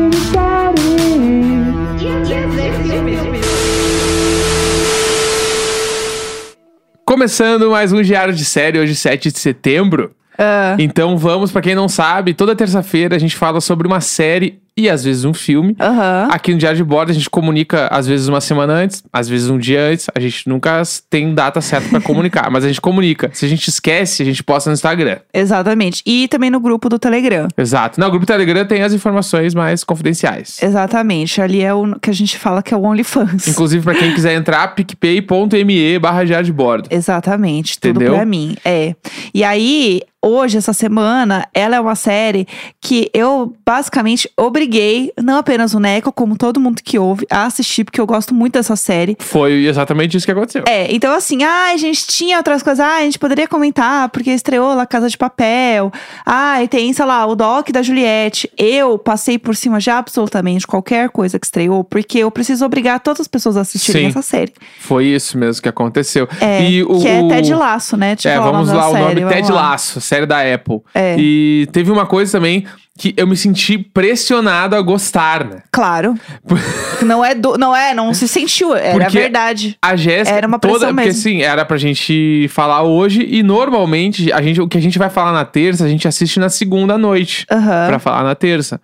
Começando 7.14 7.70
mais 7.70 7.92
um 7.92 8.02
diário 8.02 8.34
de 8.34 8.44
série, 8.44 8.76
hoje 8.76 8.96
7 8.96 9.30
de 9.30 9.38
setembro. 9.38 10.10
Ah, 10.36 10.74
Então 10.80 11.16
vamos, 11.16 11.52
pra 11.52 11.62
quem 11.62 11.72
não 11.72 11.88
sabe, 11.88 12.34
toda 12.34 12.56
terça-feira 12.56 13.14
a 13.14 13.20
gente 13.20 13.36
fala 13.36 13.60
sobre 13.60 13.86
uma 13.86 14.00
série 14.00 14.58
e 14.76 14.88
às 14.88 15.04
vezes 15.04 15.24
um 15.24 15.32
filme. 15.34 15.76
Aham. 15.80 16.28
Aqui 16.30 16.52
no 16.52 16.58
Diário 16.58 16.76
de 16.76 16.84
Bordo 16.84 17.10
a 17.10 17.14
gente 17.14 17.30
comunica 17.30 17.88
às 17.88 18.06
vezes 18.06 18.28
uma 18.28 18.40
semana 18.40 18.72
antes, 18.72 19.02
às 19.12 19.28
vezes 19.28 19.48
um 19.48 19.58
dia 19.58 19.82
antes. 19.82 20.06
A 20.14 20.20
gente 20.20 20.48
nunca 20.48 20.82
tem 21.08 21.34
data 21.34 21.60
certa 21.60 21.88
pra 21.88 22.00
comunicar, 22.00 22.50
mas 22.52 22.64
a 22.64 22.68
gente 22.68 22.80
comunica. 22.80 23.30
Se 23.32 23.44
a 23.44 23.48
gente 23.48 23.68
esquece, 23.68 24.22
a 24.22 24.26
gente 24.26 24.42
posta 24.42 24.70
no 24.70 24.74
Instagram. 24.74 25.18
Exatamente. 25.32 26.02
E 26.04 26.28
também 26.28 26.50
no 26.50 26.60
grupo 26.60 26.88
do 26.88 26.98
Telegram. 26.98 27.48
Exato. 27.56 28.00
No 28.00 28.10
grupo 28.10 28.26
Telegram 28.26 28.64
tem 28.64 28.82
as 28.82 28.92
informações 28.92 29.54
mais 29.54 29.84
confidenciais. 29.84 30.62
Exatamente. 30.62 31.40
Ali 31.40 31.62
é 31.62 31.72
o 31.72 31.94
que 32.00 32.10
a 32.10 32.14
gente 32.14 32.38
fala 32.38 32.62
que 32.62 32.74
é 32.74 32.76
o 32.76 32.82
OnlyFans. 32.82 33.48
Inclusive, 33.48 33.84
pra 33.84 33.94
quem 33.94 34.12
quiser 34.14 34.34
entrar, 34.34 34.68
picpay.me 34.74 35.98
barra 35.98 36.24
diário 36.24 36.46
de 36.46 36.52
bordo. 36.52 36.88
Exatamente, 36.90 37.78
tudo 37.78 37.96
Entendeu? 37.96 38.14
pra 38.14 38.24
mim. 38.24 38.56
É. 38.64 38.94
E 39.32 39.44
aí, 39.44 40.02
hoje, 40.24 40.58
essa 40.58 40.72
semana, 40.72 41.46
ela 41.52 41.76
é 41.76 41.80
uma 41.80 41.94
série 41.94 42.46
que 42.80 43.10
eu 43.12 43.54
basicamente 43.64 44.28
obriguei, 44.36 45.12
não 45.22 45.38
apenas 45.38 45.74
o 45.74 45.80
Neco, 45.80 46.10
como 46.12 46.36
todo 46.36 46.58
mundo 46.58 46.82
que 46.82 46.98
ouve, 46.98 47.26
a 47.30 47.44
assistir, 47.44 47.84
porque 47.84 48.00
eu 48.00 48.06
gosto 48.06 48.34
muito 48.34 48.54
dessa 48.54 48.76
série. 48.76 49.16
Foi 49.20 49.66
exatamente 49.66 50.16
isso 50.16 50.26
que 50.26 50.32
aconteceu. 50.32 50.64
É, 50.66 50.92
então 50.92 51.14
assim, 51.14 51.42
ah, 51.42 51.72
a 51.72 51.76
gente 51.76 52.06
tinha 52.06 52.38
outras 52.38 52.62
coisas, 52.62 52.80
ah, 52.80 52.96
a 52.96 53.02
gente 53.02 53.18
poderia 53.18 53.46
comentar, 53.46 54.08
porque 54.08 54.30
estreou 54.30 54.74
lá 54.74 54.86
Casa 54.86 55.08
de 55.08 55.18
Papel, 55.18 55.92
ah, 56.24 56.62
e 56.62 56.68
tem, 56.68 56.92
sei 56.92 57.04
lá, 57.04 57.26
o 57.26 57.34
Doc 57.34 57.70
da 57.70 57.82
Juliette. 57.82 58.50
Eu 58.56 58.98
passei 58.98 59.38
por 59.38 59.54
cima 59.54 59.78
de 59.78 59.90
absolutamente 59.90 60.66
qualquer 60.66 61.10
coisa 61.10 61.38
que 61.38 61.46
estreou, 61.46 61.84
porque 61.84 62.18
eu 62.18 62.30
preciso 62.30 62.64
obrigar 62.64 63.00
todas 63.00 63.20
as 63.20 63.28
pessoas 63.28 63.56
a 63.56 63.60
assistirem 63.60 64.04
Sim. 64.04 64.08
essa 64.08 64.22
série. 64.22 64.52
Foi 64.80 65.06
isso 65.06 65.36
mesmo 65.36 65.62
que 65.62 65.68
aconteceu. 65.68 66.28
É, 66.40 66.62
e 66.62 66.82
o, 66.82 67.00
que 67.00 67.08
é 67.08 67.28
Ted 67.28 67.54
Laço, 67.54 67.96
né? 67.96 68.16
É, 68.24 68.38
vamos 68.38 68.70
lá, 68.70 68.88
o 68.88 68.98
nome 68.98 69.26
Ted. 69.26 69.50
Laço, 69.50 70.00
série 70.14 70.26
da 70.26 70.54
Apple. 70.54 70.80
É. 70.94 71.16
E 71.18 71.68
teve 71.72 71.90
uma 71.90 72.06
coisa 72.06 72.32
também 72.32 72.64
que 72.96 73.12
eu 73.16 73.26
me 73.26 73.36
senti 73.36 73.76
pressionado 73.76 74.76
a 74.76 74.80
gostar, 74.80 75.44
né? 75.44 75.62
Claro. 75.72 76.14
não 77.02 77.24
é 77.24 77.34
do, 77.34 77.58
não 77.58 77.74
é, 77.74 77.92
não 77.92 78.14
se 78.14 78.28
sentiu, 78.28 78.74
era 78.74 79.04
Porque 79.04 79.18
verdade. 79.18 79.76
A 79.82 79.96
Jéssica 79.96 80.36
Era 80.36 80.46
uma 80.46 80.58
toda, 80.60 80.74
pressão 80.78 80.94
porque 80.94 81.08
mesmo. 81.08 81.20
assim, 81.20 81.42
era 81.42 81.64
pra 81.64 81.76
gente 81.76 82.46
falar 82.50 82.82
hoje 82.82 83.26
e 83.28 83.42
normalmente 83.42 84.32
a 84.32 84.40
gente, 84.40 84.60
o 84.60 84.68
que 84.68 84.78
a 84.78 84.80
gente 84.80 84.98
vai 84.98 85.10
falar 85.10 85.32
na 85.32 85.44
terça, 85.44 85.84
a 85.84 85.88
gente 85.88 86.06
assiste 86.06 86.38
na 86.38 86.48
segunda 86.48 86.96
noite 86.96 87.44
Aham. 87.50 87.86
pra 87.88 87.98
falar 87.98 88.22
na 88.22 88.34
terça. 88.36 88.80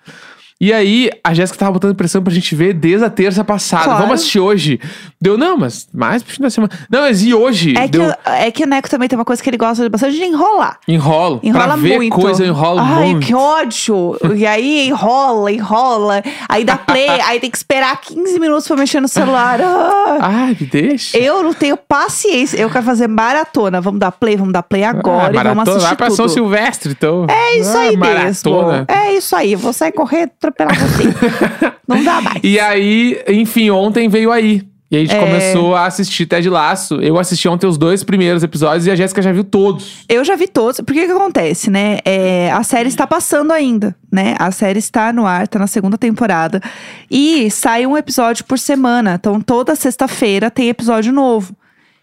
E 0.61 0.73
aí, 0.75 1.11
a 1.25 1.33
Jéssica 1.33 1.59
tava 1.59 1.73
botando 1.73 1.95
pressão 1.95 2.23
pra 2.23 2.33
gente 2.33 2.55
ver 2.55 2.75
desde 2.75 3.03
a 3.05 3.09
terça 3.09 3.43
passada. 3.43 3.85
Claro. 3.85 4.01
Vamos 4.03 4.15
assistir 4.17 4.41
hoje. 4.41 4.79
Deu, 5.19 5.39
não, 5.39 5.57
mas 5.57 5.89
mais 5.93 6.23
pro 6.23 6.35
fim 6.35 6.43
da 6.43 6.51
semana. 6.51 6.71
Não, 6.91 7.01
mas 7.01 7.23
e 7.23 7.33
hoje? 7.33 7.75
É 7.77 7.83
que, 7.83 7.99
Deu 7.99 8.13
é 8.27 8.51
que 8.51 8.65
o 8.65 8.67
Neco 8.67 8.89
também 8.91 9.09
tem 9.09 9.19
uma 9.19 9.25
coisa 9.25 9.43
que 9.43 9.49
ele 9.49 9.57
gosta 9.57 9.89
bastante 9.89 10.17
de 10.17 10.23
enrolar. 10.25 10.79
enrolo. 10.87 11.41
Enrola 11.43 11.65
pra 11.67 11.77
ver 11.77 11.97
muito. 11.97 12.15
coisa, 12.15 12.45
eu 12.45 12.49
enrolo 12.49 12.79
Ai, 12.81 13.11
muito. 13.13 13.27
que 13.27 13.35
ódio. 13.35 14.17
E 14.37 14.47
aí 14.47 14.89
enrola, 14.89 15.51
enrola. 15.51 16.23
Aí 16.49 16.63
dá 16.65 16.77
play, 16.77 17.09
aí 17.09 17.41
tem 17.41 17.51
que 17.51 17.57
esperar 17.57 17.99
15 18.01 18.39
minutos 18.39 18.67
pra 18.69 18.77
mexer 18.77 19.01
no 19.01 19.09
celular. 19.09 19.61
Ah. 19.63 20.19
Ai, 20.21 20.57
me 20.61 20.67
deixa. 20.67 21.17
Eu 21.19 21.43
não 21.43 21.55
tenho 21.55 21.77
paciência. 21.77 22.59
Eu 22.59 22.69
quero 22.69 22.85
fazer 22.85 23.09
maratona. 23.09 23.81
Vamos 23.81 23.99
dar 24.01 24.13
play, 24.13 24.37
vamos 24.37 24.53
dar 24.53 24.63
play 24.63 24.85
agora 24.85 25.29
ah, 25.29 25.31
e 25.31 25.33
vamos 25.33 25.37
maratona, 25.45 25.63
assistir 25.77 25.87
vai 25.89 25.97
pra 25.97 26.07
tudo. 26.09 26.17
São 26.17 26.29
Silvestre, 26.29 26.93
então. 26.93 27.27
É 27.31 27.59
isso 27.59 27.77
Ah, 27.77 27.81
aí 27.81 27.97
maratona. 27.97 28.73
mesmo. 28.73 28.87
É 28.89 29.13
isso 29.15 29.35
aí. 29.37 29.55
Vou 29.55 29.73
sair 29.73 29.93
correndo, 29.93 30.31
atropelar 30.51 30.79
você. 30.79 31.05
não 31.89 32.03
dá 32.05 32.21
mais. 32.21 32.41
E 32.43 32.59
aí, 32.61 33.23
enfim, 33.29 33.71
ontem 33.71 34.09
veio 34.09 34.31
aí. 34.31 34.63
E 34.93 34.97
a 34.97 35.01
gente 35.01 35.15
É. 35.15 35.21
começou 35.21 35.77
a 35.77 35.87
assistir 35.87 36.27
Ted 36.27 36.51
Laço. 36.51 36.97
Eu 36.97 37.17
assisti 37.17 37.47
ontem 37.49 37.65
os 37.65 37.79
dois 37.79 38.03
primeiros 38.03 38.43
episódios 38.43 38.87
e 38.87 38.91
a 38.91 38.97
Jéssica 38.97 39.23
já 39.23 39.31
viu 39.31 39.45
todos. 39.45 40.05
Eu 40.09 40.25
já 40.25 40.35
vi 40.35 40.49
todos. 40.49 40.81
Por 40.81 40.93
que 40.93 41.07
que 41.07 41.13
acontece, 41.13 41.71
né? 41.71 41.99
É, 42.05 42.51
a 42.51 42.65
série 42.65 42.89
está 42.89 43.07
passando 43.07 43.53
ainda, 43.53 43.95
né? 44.11 44.35
A 44.37 44.51
série 44.51 44.81
está 44.81 45.13
no 45.13 45.25
ar, 45.27 45.47
tá 45.47 45.61
na 45.61 45.69
segunda 45.69 45.97
temporada. 45.97 46.61
E 47.09 47.49
sai 47.53 47.87
um 47.87 47.97
episódio 47.97 48.45
por 48.45 48.59
semana. 48.59 49.15
Então, 49.15 49.41
toda 49.41 49.77
sexta-feira 49.77 50.51
tem 50.51 50.69
episódio 50.69 51.13
novo. 51.13 51.55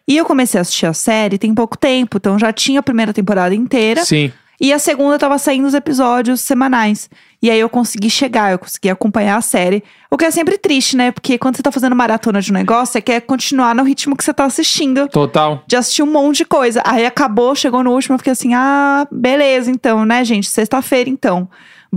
E 0.08 0.16
eu 0.16 0.24
comecei 0.24 0.58
a 0.58 0.62
assistir 0.62 0.86
a 0.86 0.94
série 0.94 1.38
tem 1.38 1.54
pouco 1.54 1.78
tempo. 1.78 2.16
Então, 2.16 2.40
já 2.40 2.54
tinha 2.54 2.80
a 2.80 2.84
primeira 2.84 3.12
temporada 3.12 3.54
inteira. 3.54 4.06
Sim. 4.06 4.32
E 4.60 4.74
a 4.74 4.80
segunda 4.80 5.20
tava 5.20 5.38
saindo 5.38 5.68
os 5.68 5.76
episódios 5.76 6.42
semanais. 6.42 7.10
E 7.42 7.52
aí 7.52 7.60
eu 7.60 7.70
consegui 7.70 8.10
chegar, 8.10 8.52
eu 8.52 8.58
consegui 8.58 8.90
acompanhar 8.90 9.38
a 9.38 9.42
série. 9.42 9.84
O 10.10 10.18
que 10.18 10.26
é 10.26 10.32
sempre 10.32 10.58
triste, 10.58 10.98
né? 10.98 11.12
Porque 11.12 11.38
quando 11.38 11.56
você 11.56 11.62
tá 11.62 11.72
fazendo 11.72 11.96
maratona 11.96 12.42
de 12.42 12.52
um 12.52 12.56
negócio, 12.56 12.94
você 12.94 13.02
quer 13.02 13.22
continuar 13.22 13.76
no 13.76 13.84
ritmo 13.84 14.18
que 14.18 14.24
você 14.24 14.34
tá 14.34 14.46
assistindo 14.46 15.08
Total. 15.10 15.64
de 15.68 15.76
assistir 15.76 16.02
um 16.02 16.12
monte 16.12 16.38
de 16.38 16.46
coisa. 16.46 16.82
Aí 16.84 17.06
acabou, 17.06 17.54
chegou 17.54 17.84
no 17.84 17.92
último, 17.92 18.16
eu 18.16 18.18
fiquei 18.18 18.34
assim, 18.34 18.56
ah, 18.56 19.08
beleza, 19.12 19.70
então, 19.70 20.04
né, 20.04 20.26
gente? 20.26 20.50
Sexta-feira, 20.50 21.08
então. 21.08 21.48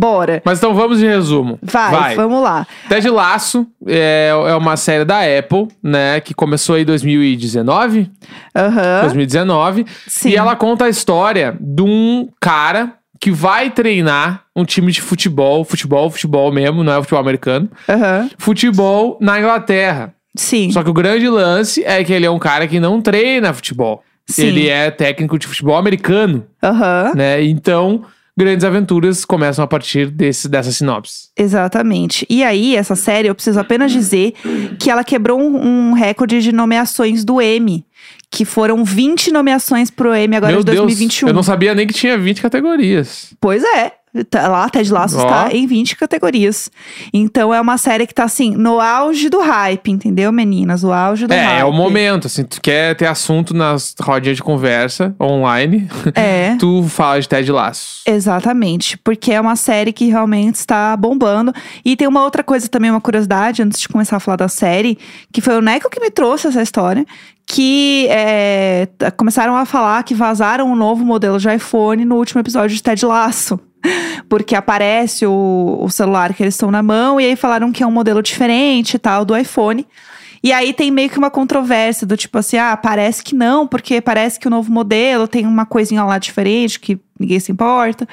Bora. 0.00 0.40
Mas 0.46 0.56
então 0.56 0.74
vamos 0.74 0.98
de 0.98 1.06
resumo. 1.06 1.58
Vai, 1.62 2.16
vamos 2.16 2.42
lá. 2.42 2.66
Ted 2.88 3.10
Laço 3.10 3.66
é, 3.86 4.30
é 4.30 4.54
uma 4.54 4.74
série 4.74 5.04
da 5.04 5.18
Apple, 5.20 5.68
né? 5.82 6.20
Que 6.20 6.32
começou 6.32 6.78
em 6.78 6.86
2019. 6.86 8.10
Aham. 8.56 9.02
2019. 9.02 9.84
Sim. 10.06 10.30
E 10.30 10.36
ela 10.36 10.56
conta 10.56 10.86
a 10.86 10.88
história 10.88 11.54
de 11.60 11.82
um 11.82 12.30
cara 12.40 12.94
que 13.20 13.30
vai 13.30 13.68
treinar 13.68 14.44
um 14.56 14.64
time 14.64 14.90
de 14.90 15.02
futebol, 15.02 15.66
futebol, 15.66 16.08
futebol 16.10 16.50
mesmo, 16.50 16.82
não 16.82 16.94
é 16.94 16.96
futebol 17.02 17.20
americano. 17.20 17.70
Aham. 17.86 18.30
Futebol 18.38 19.18
na 19.20 19.38
Inglaterra. 19.38 20.14
Sim. 20.34 20.70
Só 20.70 20.82
que 20.82 20.88
o 20.88 20.94
grande 20.94 21.28
lance 21.28 21.84
é 21.84 22.02
que 22.02 22.12
ele 22.14 22.24
é 22.24 22.30
um 22.30 22.38
cara 22.38 22.66
que 22.66 22.80
não 22.80 23.02
treina 23.02 23.52
futebol. 23.52 24.02
Sim. 24.26 24.46
Ele 24.46 24.68
é 24.70 24.90
técnico 24.90 25.38
de 25.38 25.46
futebol 25.46 25.76
americano, 25.76 26.46
Aham. 26.62 27.12
né? 27.14 27.42
Então, 27.44 28.04
grandes 28.40 28.64
aventuras 28.64 29.26
começam 29.26 29.62
a 29.62 29.66
partir 29.66 30.10
desse, 30.10 30.48
dessa 30.48 30.72
sinopse. 30.72 31.28
Exatamente. 31.36 32.26
E 32.30 32.42
aí, 32.42 32.74
essa 32.74 32.96
série, 32.96 33.28
eu 33.28 33.34
preciso 33.34 33.60
apenas 33.60 33.92
dizer 33.92 34.32
que 34.78 34.90
ela 34.90 35.04
quebrou 35.04 35.38
um, 35.38 35.90
um 35.90 35.92
recorde 35.92 36.40
de 36.40 36.50
nomeações 36.50 37.22
do 37.22 37.40
Emmy. 37.42 37.84
Que 38.30 38.46
foram 38.46 38.82
20 38.82 39.30
nomeações 39.30 39.90
pro 39.90 40.16
Emmy 40.16 40.36
agora 40.36 40.52
Meu 40.52 40.60
de 40.60 40.66
2021. 40.66 41.26
Deus, 41.26 41.30
eu 41.30 41.34
não 41.34 41.42
sabia 41.42 41.74
nem 41.74 41.86
que 41.86 41.92
tinha 41.92 42.16
20 42.16 42.40
categorias. 42.40 43.34
Pois 43.38 43.62
é. 43.62 43.92
Tá 44.28 44.48
lá, 44.48 44.68
Ted 44.68 44.92
Lasso 44.92 45.16
Ó. 45.18 45.22
está 45.22 45.52
em 45.54 45.66
20 45.66 45.96
categorias. 45.96 46.68
Então 47.12 47.54
é 47.54 47.60
uma 47.60 47.78
série 47.78 48.06
que 48.08 48.14
tá 48.14 48.24
assim, 48.24 48.50
no 48.56 48.80
auge 48.80 49.28
do 49.28 49.38
hype, 49.40 49.88
entendeu, 49.88 50.32
meninas? 50.32 50.82
O 50.82 50.92
auge 50.92 51.28
do 51.28 51.32
hype. 51.32 51.56
É, 51.58 51.60
é 51.60 51.64
o 51.64 51.72
momento, 51.72 52.26
assim, 52.26 52.42
tu 52.42 52.60
quer 52.60 52.96
ter 52.96 53.06
assunto 53.06 53.54
nas 53.54 53.94
rodinhas 54.00 54.36
de 54.36 54.42
conversa 54.42 55.14
online, 55.20 55.88
É. 56.16 56.56
tu 56.58 56.84
fala 56.88 57.20
de 57.20 57.28
Ted 57.28 57.52
Laço. 57.52 58.02
Exatamente, 58.04 58.98
porque 58.98 59.30
é 59.32 59.40
uma 59.40 59.54
série 59.54 59.92
que 59.92 60.06
realmente 60.06 60.56
está 60.56 60.96
bombando. 60.96 61.52
E 61.84 61.94
tem 61.94 62.08
uma 62.08 62.24
outra 62.24 62.42
coisa 62.42 62.68
também, 62.68 62.90
uma 62.90 63.00
curiosidade, 63.00 63.62
antes 63.62 63.80
de 63.80 63.88
começar 63.88 64.16
a 64.16 64.20
falar 64.20 64.36
da 64.38 64.48
série, 64.48 64.98
que 65.32 65.40
foi 65.40 65.56
o 65.56 65.60
Neco 65.60 65.88
que 65.88 66.00
me 66.00 66.10
trouxe 66.10 66.48
essa 66.48 66.60
história, 66.62 67.06
que 67.46 68.06
é, 68.10 68.88
começaram 69.16 69.56
a 69.56 69.64
falar 69.64 70.02
que 70.02 70.14
vazaram 70.14 70.70
um 70.70 70.74
novo 70.76 71.04
modelo 71.04 71.38
de 71.38 71.48
iPhone 71.54 72.04
no 72.04 72.16
último 72.16 72.40
episódio 72.40 72.74
de 72.74 72.82
Ted 72.82 73.04
Laço. 73.06 73.58
Porque 74.28 74.54
aparece 74.54 75.26
o, 75.26 75.78
o 75.80 75.88
celular 75.90 76.34
que 76.34 76.42
eles 76.42 76.54
estão 76.54 76.70
na 76.70 76.82
mão, 76.82 77.20
e 77.20 77.24
aí 77.24 77.36
falaram 77.36 77.72
que 77.72 77.82
é 77.82 77.86
um 77.86 77.90
modelo 77.90 78.22
diferente 78.22 78.94
e 78.94 78.98
tal 78.98 79.24
do 79.24 79.36
iPhone. 79.36 79.86
E 80.42 80.52
aí 80.52 80.72
tem 80.72 80.90
meio 80.90 81.10
que 81.10 81.18
uma 81.18 81.30
controvérsia 81.30 82.06
do 82.06 82.16
tipo 82.16 82.38
assim, 82.38 82.56
ah, 82.56 82.76
parece 82.76 83.22
que 83.22 83.34
não, 83.34 83.66
porque 83.66 84.00
parece 84.00 84.40
que 84.40 84.46
o 84.46 84.50
novo 84.50 84.72
modelo 84.72 85.28
tem 85.28 85.46
uma 85.46 85.66
coisinha 85.66 86.02
lá 86.02 86.18
diferente 86.18 86.80
que 86.80 86.98
ninguém 87.20 87.38
se 87.38 87.52
importa. 87.52 88.08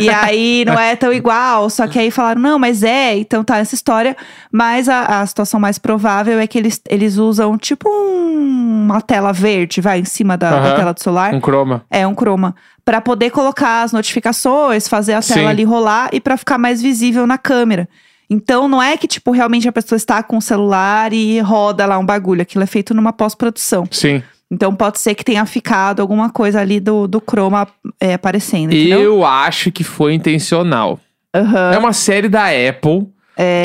e 0.00 0.08
aí 0.08 0.64
não 0.66 0.78
é 0.78 0.94
tão 0.94 1.12
igual, 1.12 1.68
só 1.70 1.86
que 1.88 1.98
aí 1.98 2.10
falaram, 2.10 2.40
não, 2.40 2.58
mas 2.58 2.82
é, 2.82 3.16
então 3.16 3.42
tá 3.42 3.56
essa 3.58 3.74
história. 3.74 4.16
Mas 4.52 4.88
a, 4.88 5.20
a 5.22 5.26
situação 5.26 5.58
mais 5.58 5.78
provável 5.78 6.38
é 6.38 6.46
que 6.46 6.58
eles, 6.58 6.80
eles 6.88 7.16
usam 7.16 7.56
tipo 7.58 7.88
um- 7.88 8.82
uma 8.84 9.00
tela 9.00 9.32
verde, 9.32 9.80
vai, 9.80 10.00
em 10.00 10.04
cima 10.04 10.36
da, 10.36 10.50
da 10.50 10.56
Aham. 10.58 10.76
tela 10.76 10.92
do 10.92 11.02
celular. 11.02 11.34
Um 11.34 11.40
croma. 11.40 11.84
É, 11.90 12.06
um 12.06 12.14
chroma. 12.14 12.54
Pra 12.84 13.00
poder 13.00 13.30
colocar 13.30 13.82
as 13.82 13.92
notificações, 13.92 14.88
fazer 14.88 15.14
a 15.14 15.22
Sim. 15.22 15.34
tela 15.34 15.50
ali 15.50 15.64
rolar 15.64 16.10
e 16.12 16.20
pra 16.20 16.36
ficar 16.36 16.58
mais 16.58 16.82
visível 16.82 17.26
na 17.26 17.38
câmera. 17.38 17.88
Então 18.28 18.66
não 18.66 18.82
é 18.82 18.96
que, 18.96 19.06
tipo, 19.06 19.30
realmente 19.30 19.68
a 19.68 19.72
pessoa 19.72 19.96
está 19.96 20.22
com 20.22 20.36
o 20.38 20.42
celular 20.42 21.12
e 21.12 21.38
roda 21.40 21.86
lá 21.86 21.98
um 21.98 22.04
bagulho. 22.06 22.42
Aquilo 22.42 22.64
é 22.64 22.66
feito 22.66 22.92
numa 22.94 23.12
pós-produção. 23.12 23.84
Sim. 23.90 24.22
Então 24.52 24.74
pode 24.74 25.00
ser 25.00 25.14
que 25.14 25.24
tenha 25.24 25.46
ficado 25.46 26.00
alguma 26.00 26.28
coisa 26.28 26.60
ali 26.60 26.78
do, 26.78 27.08
do 27.08 27.20
chroma 27.26 27.66
é, 27.98 28.12
aparecendo, 28.14 28.74
entendeu? 28.74 29.00
Eu 29.00 29.24
acho 29.24 29.72
que 29.72 29.82
foi 29.82 30.12
intencional. 30.12 31.00
Aham. 31.34 31.72
É 31.72 31.78
uma 31.78 31.94
série 31.94 32.28
da 32.28 32.44
Apple 32.48 33.08
É. 33.34 33.62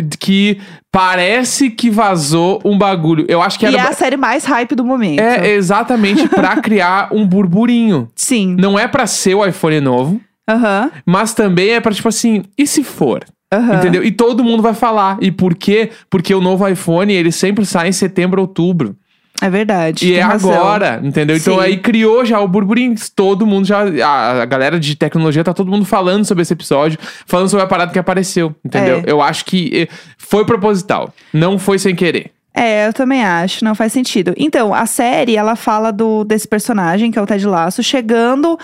que, 0.00 0.16
que 0.16 0.60
parece 0.90 1.68
que 1.70 1.90
vazou 1.90 2.60
um 2.64 2.78
bagulho. 2.78 3.26
Eu 3.28 3.42
acho 3.42 3.58
que 3.58 3.66
E 3.66 3.68
era. 3.68 3.76
é 3.76 3.90
a 3.90 3.92
série 3.92 4.16
mais 4.16 4.44
hype 4.46 4.74
do 4.74 4.84
momento. 4.84 5.20
É 5.20 5.50
exatamente 5.50 6.26
pra 6.28 6.56
criar 6.62 7.10
um 7.12 7.26
burburinho. 7.26 8.08
Sim. 8.16 8.56
Não 8.58 8.78
é 8.78 8.88
pra 8.88 9.06
ser 9.06 9.34
o 9.34 9.44
iPhone 9.44 9.80
novo, 9.80 10.20
Aham. 10.48 10.90
mas 11.04 11.34
também 11.34 11.70
é 11.72 11.80
pra, 11.80 11.92
tipo 11.92 12.08
assim, 12.08 12.44
e 12.56 12.66
se 12.66 12.82
for? 12.82 13.24
Aham. 13.52 13.74
Entendeu? 13.76 14.02
E 14.04 14.10
todo 14.12 14.42
mundo 14.44 14.62
vai 14.62 14.72
falar. 14.74 15.18
E 15.20 15.30
por 15.30 15.54
quê? 15.54 15.90
Porque 16.08 16.34
o 16.34 16.40
novo 16.40 16.66
iPhone, 16.66 17.12
ele 17.12 17.30
sempre 17.32 17.66
sai 17.66 17.88
em 17.88 17.92
setembro, 17.92 18.40
outubro. 18.40 18.96
É 19.40 19.48
verdade. 19.48 20.06
E 20.06 20.14
é 20.14 20.20
razão. 20.20 20.52
agora, 20.52 21.00
entendeu? 21.02 21.36
Então 21.36 21.56
Sim. 21.56 21.60
aí 21.62 21.76
criou 21.78 22.24
já 22.24 22.40
o 22.40 22.48
burburinho. 22.48 22.94
Todo 23.14 23.46
mundo 23.46 23.66
já. 23.66 23.82
A, 24.06 24.42
a 24.42 24.44
galera 24.44 24.78
de 24.78 24.94
tecnologia 24.94 25.42
tá 25.42 25.54
todo 25.54 25.70
mundo 25.70 25.84
falando 25.84 26.24
sobre 26.24 26.42
esse 26.42 26.52
episódio, 26.52 26.98
falando 27.26 27.48
sobre 27.48 27.64
a 27.64 27.68
parada 27.68 27.92
que 27.92 27.98
apareceu, 27.98 28.54
entendeu? 28.64 29.02
É. 29.06 29.10
Eu 29.10 29.22
acho 29.22 29.44
que 29.44 29.88
eh, 29.88 29.94
foi 30.18 30.44
proposital. 30.44 31.12
Não 31.32 31.58
foi 31.58 31.78
sem 31.78 31.94
querer. 31.94 32.30
É, 32.52 32.88
eu 32.88 32.92
também 32.92 33.24
acho, 33.24 33.64
não 33.64 33.74
faz 33.74 33.92
sentido. 33.92 34.34
Então, 34.36 34.74
a 34.74 34.84
série, 34.84 35.36
ela 35.36 35.54
fala 35.54 35.92
do 35.92 36.24
desse 36.24 36.48
personagem, 36.48 37.10
que 37.10 37.18
é 37.18 37.22
o 37.22 37.26
Ted 37.26 37.46
Lasso, 37.46 37.82
chegando 37.82 38.58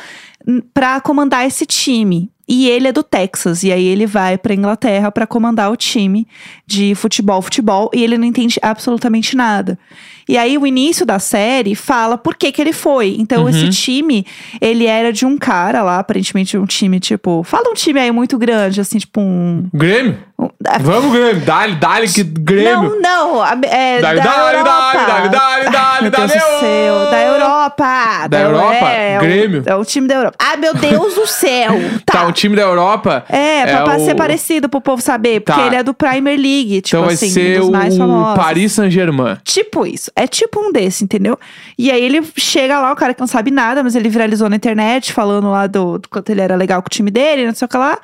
pra 0.75 1.01
comandar 1.01 1.47
esse 1.47 1.65
time. 1.65 2.31
E 2.49 2.69
ele 2.69 2.87
é 2.89 2.93
do 2.93 3.03
Texas, 3.03 3.65
e 3.65 3.73
aí 3.73 3.85
ele 3.85 4.07
vai 4.07 4.39
pra 4.39 4.55
Inglaterra 4.55 5.11
pra 5.11 5.27
comandar 5.27 5.71
o 5.73 5.77
time 5.77 6.27
de 6.67 6.95
futebol, 6.95 7.43
futebol, 7.43 7.91
e 7.93 8.05
ele 8.05 8.17
não 8.17 8.25
entende 8.25 8.59
absolutamente 8.63 9.35
nada. 9.37 9.77
E 10.29 10.37
aí 10.37 10.59
o 10.59 10.67
início 10.67 11.07
da 11.07 11.19
série 11.21 11.75
fala 11.77 12.19
por 12.19 12.35
que 12.37 12.51
que 12.51 12.61
ele 12.61 12.73
foi. 12.73 13.17
Então 13.19 13.43
Uhum. 13.45 13.49
esse 13.49 13.69
time, 13.71 14.27
ele 14.61 14.85
era 14.87 15.13
de 15.13 15.25
um 15.25 15.39
cara 15.39 15.83
lá, 15.83 15.99
aparentemente 16.01 16.57
um 16.59 16.67
time 16.67 16.99
tipo, 16.99 17.43
fala 17.45 17.69
um 17.71 17.75
time 17.75 18.01
aí 18.01 18.11
muito 18.11 18.37
grande, 18.37 18.81
assim, 18.81 18.99
tipo 18.99 19.21
um, 19.21 19.69
Grêmio? 19.73 20.19
um- 20.39 20.49
Vamos, 20.81 21.13
Grêmio. 21.13 21.45
Dale, 21.45 21.77
dale, 21.77 22.09
que 22.09 22.25
Grêmio. 22.25 22.99
não, 23.01 23.37
não. 23.37 23.47
É, 23.65 24.01
Dale, 24.01 24.21
da 24.21 24.25
dale, 24.25 24.57
Europa. 24.59 24.93
dale, 25.07 25.29
dale, 25.29 25.71
dale, 25.71 25.71
dale, 25.71 26.11
Deus 26.11 26.13
do 26.13 26.29
dale, 26.29 26.41
céu. 26.61 27.11
Da 27.11 27.23
Europa. 27.23 28.29
Da 28.29 28.41
Europa? 28.41 28.89
É, 28.91 29.19
Grêmio. 29.19 29.63
É 29.65 29.75
o, 29.75 29.79
é 29.79 29.81
o 29.81 29.85
time 29.85 30.09
da 30.09 30.15
Europa. 30.17 30.37
Ai, 30.41 30.57
meu 30.57 30.75
Deus 30.75 31.15
do 31.15 31.27
céu. 31.27 31.71
Tá, 32.05 32.13
Tá. 32.19 32.27
Time 32.37 32.55
da 32.57 32.63
Europa. 32.63 33.25
É, 33.29 33.67
pra, 33.67 33.83
pra 33.85 33.97
o- 33.97 34.05
ser 34.05 34.15
parecido 34.15 34.69
pro 34.69 34.81
povo 34.81 35.03
saber. 35.03 35.41
Porque 35.41 35.61
Tá. 35.61 35.67
ele 35.67 35.77
é 35.77 35.83
do 35.83 35.93
Premier 35.95 36.39
League. 36.39 36.83
Tipo 36.83 36.97
Então 36.97 37.05
vai 37.05 37.15
assim, 37.15 37.29
ser 37.31 37.59
um 37.61 37.63
dos 37.63 37.71
mais 37.71 37.95
o 37.95 37.99
famosos. 37.99 38.35
Paris 38.37 38.73
Saint-Germain. 38.73 39.37
Tipo 39.45 39.87
isso. 39.87 40.11
É 40.15 40.27
tipo 40.27 40.61
um 40.61 40.71
desse, 40.73 41.03
entendeu? 41.05 41.39
E 41.79 41.91
aí 41.91 42.03
ele 42.03 42.23
chega 42.37 42.79
lá, 42.81 42.93
o 42.93 42.97
cara 42.97 43.13
que 43.15 43.21
não 43.21 43.27
sabe 43.27 43.51
nada, 43.51 43.83
mas 43.83 43.95
ele 43.97 44.09
viralizou 44.09 44.49
na 44.49 44.57
internet, 44.57 45.13
falando 45.13 45.51
lá 45.51 45.67
do, 45.67 45.99
do 45.99 46.09
quanto 46.09 46.31
ele 46.31 46.41
era 46.41 46.55
legal 46.57 46.83
com 46.83 46.87
o 46.87 46.91
time 46.91 47.11
dele, 47.11 47.47
não 47.47 47.55
sei 47.55 47.67
o 47.67 47.69
que 47.69 47.77
lá. 47.77 47.99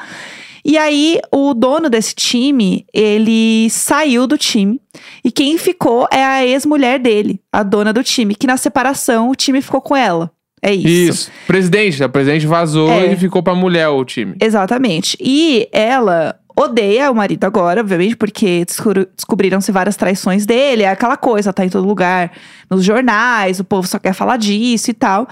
E 0.64 0.79
aí, 0.79 1.18
o 1.33 1.55
dono 1.55 1.90
desse 1.90 2.14
time, 2.14 2.87
ele 2.95 3.68
saiu 3.68 4.29
do 4.29 4.38
time. 4.38 4.81
E 5.25 5.31
quem 5.33 5.59
ficou 5.59 6.07
é 6.09 6.25
a 6.25 6.47
ex-mulher 6.47 7.01
dele, 7.01 7.40
a 7.53 7.64
dona 7.64 7.92
do 7.92 8.05
time, 8.05 8.33
que 8.37 8.47
na 8.47 8.57
separação 8.57 9.29
o 9.29 9.35
time 9.35 9.61
ficou 9.61 9.81
com 9.81 9.97
ela. 9.97 10.31
É 10.62 10.72
isso. 10.72 10.88
Isso. 10.88 11.31
Presidente. 11.46 12.03
A 12.05 12.09
presidente 12.09 12.46
vazou 12.46 12.88
É. 12.90 13.12
e 13.12 13.16
ficou 13.16 13.42
pra 13.42 13.55
mulher 13.55 13.88
o 13.88 14.05
time. 14.05 14.37
Exatamente. 14.40 15.16
E 15.20 15.68
ela 15.72 16.37
odeia 16.57 17.11
o 17.11 17.14
marido 17.14 17.44
agora, 17.44 17.81
obviamente, 17.81 18.14
porque 18.14 18.64
descobri- 18.64 19.09
descobriram-se 19.16 19.72
várias 19.72 19.96
traições 19.96 20.46
dele. 20.46 20.83
É 20.85 20.88
aquela 20.88 21.16
coisa, 21.16 21.53
tá 21.53 21.64
em 21.64 21.68
todo 21.68 21.87
lugar, 21.88 22.31
nos 22.70 22.85
jornais, 22.85 23.59
o 23.59 23.64
povo 23.64 23.88
só 23.88 23.98
quer 23.98 24.12
falar 24.14 24.37
disso 24.37 24.90
e 24.90 24.94
tal. 24.94 25.27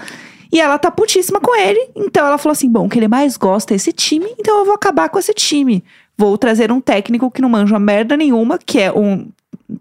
E 0.51 0.59
ela 0.59 0.77
tá 0.77 0.91
putíssima 0.91 1.39
com 1.39 1.55
ele. 1.55 1.79
Então 1.95 2.25
ela 2.25 2.37
falou 2.37 2.51
assim: 2.51 2.69
bom, 2.69 2.85
o 2.85 2.89
que 2.89 2.99
ele 2.99 3.07
mais 3.07 3.37
gosta 3.37 3.73
é 3.73 3.77
esse 3.77 3.93
time, 3.93 4.25
então 4.37 4.59
eu 4.59 4.65
vou 4.65 4.73
acabar 4.73 5.07
com 5.09 5.17
esse 5.17 5.33
time. 5.33 5.81
Vou 6.17 6.37
trazer 6.37 6.71
um 6.73 6.81
técnico 6.81 7.31
que 7.31 7.41
não 7.41 7.47
manja 7.49 7.79
merda 7.79 8.17
nenhuma, 8.17 8.57
que 8.57 8.79
é 8.79 8.91
um, 8.91 9.29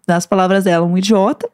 nas 0.07 0.27
palavras 0.27 0.63
dela, 0.65 0.87
um 0.87 0.97
idiota. 0.97 1.49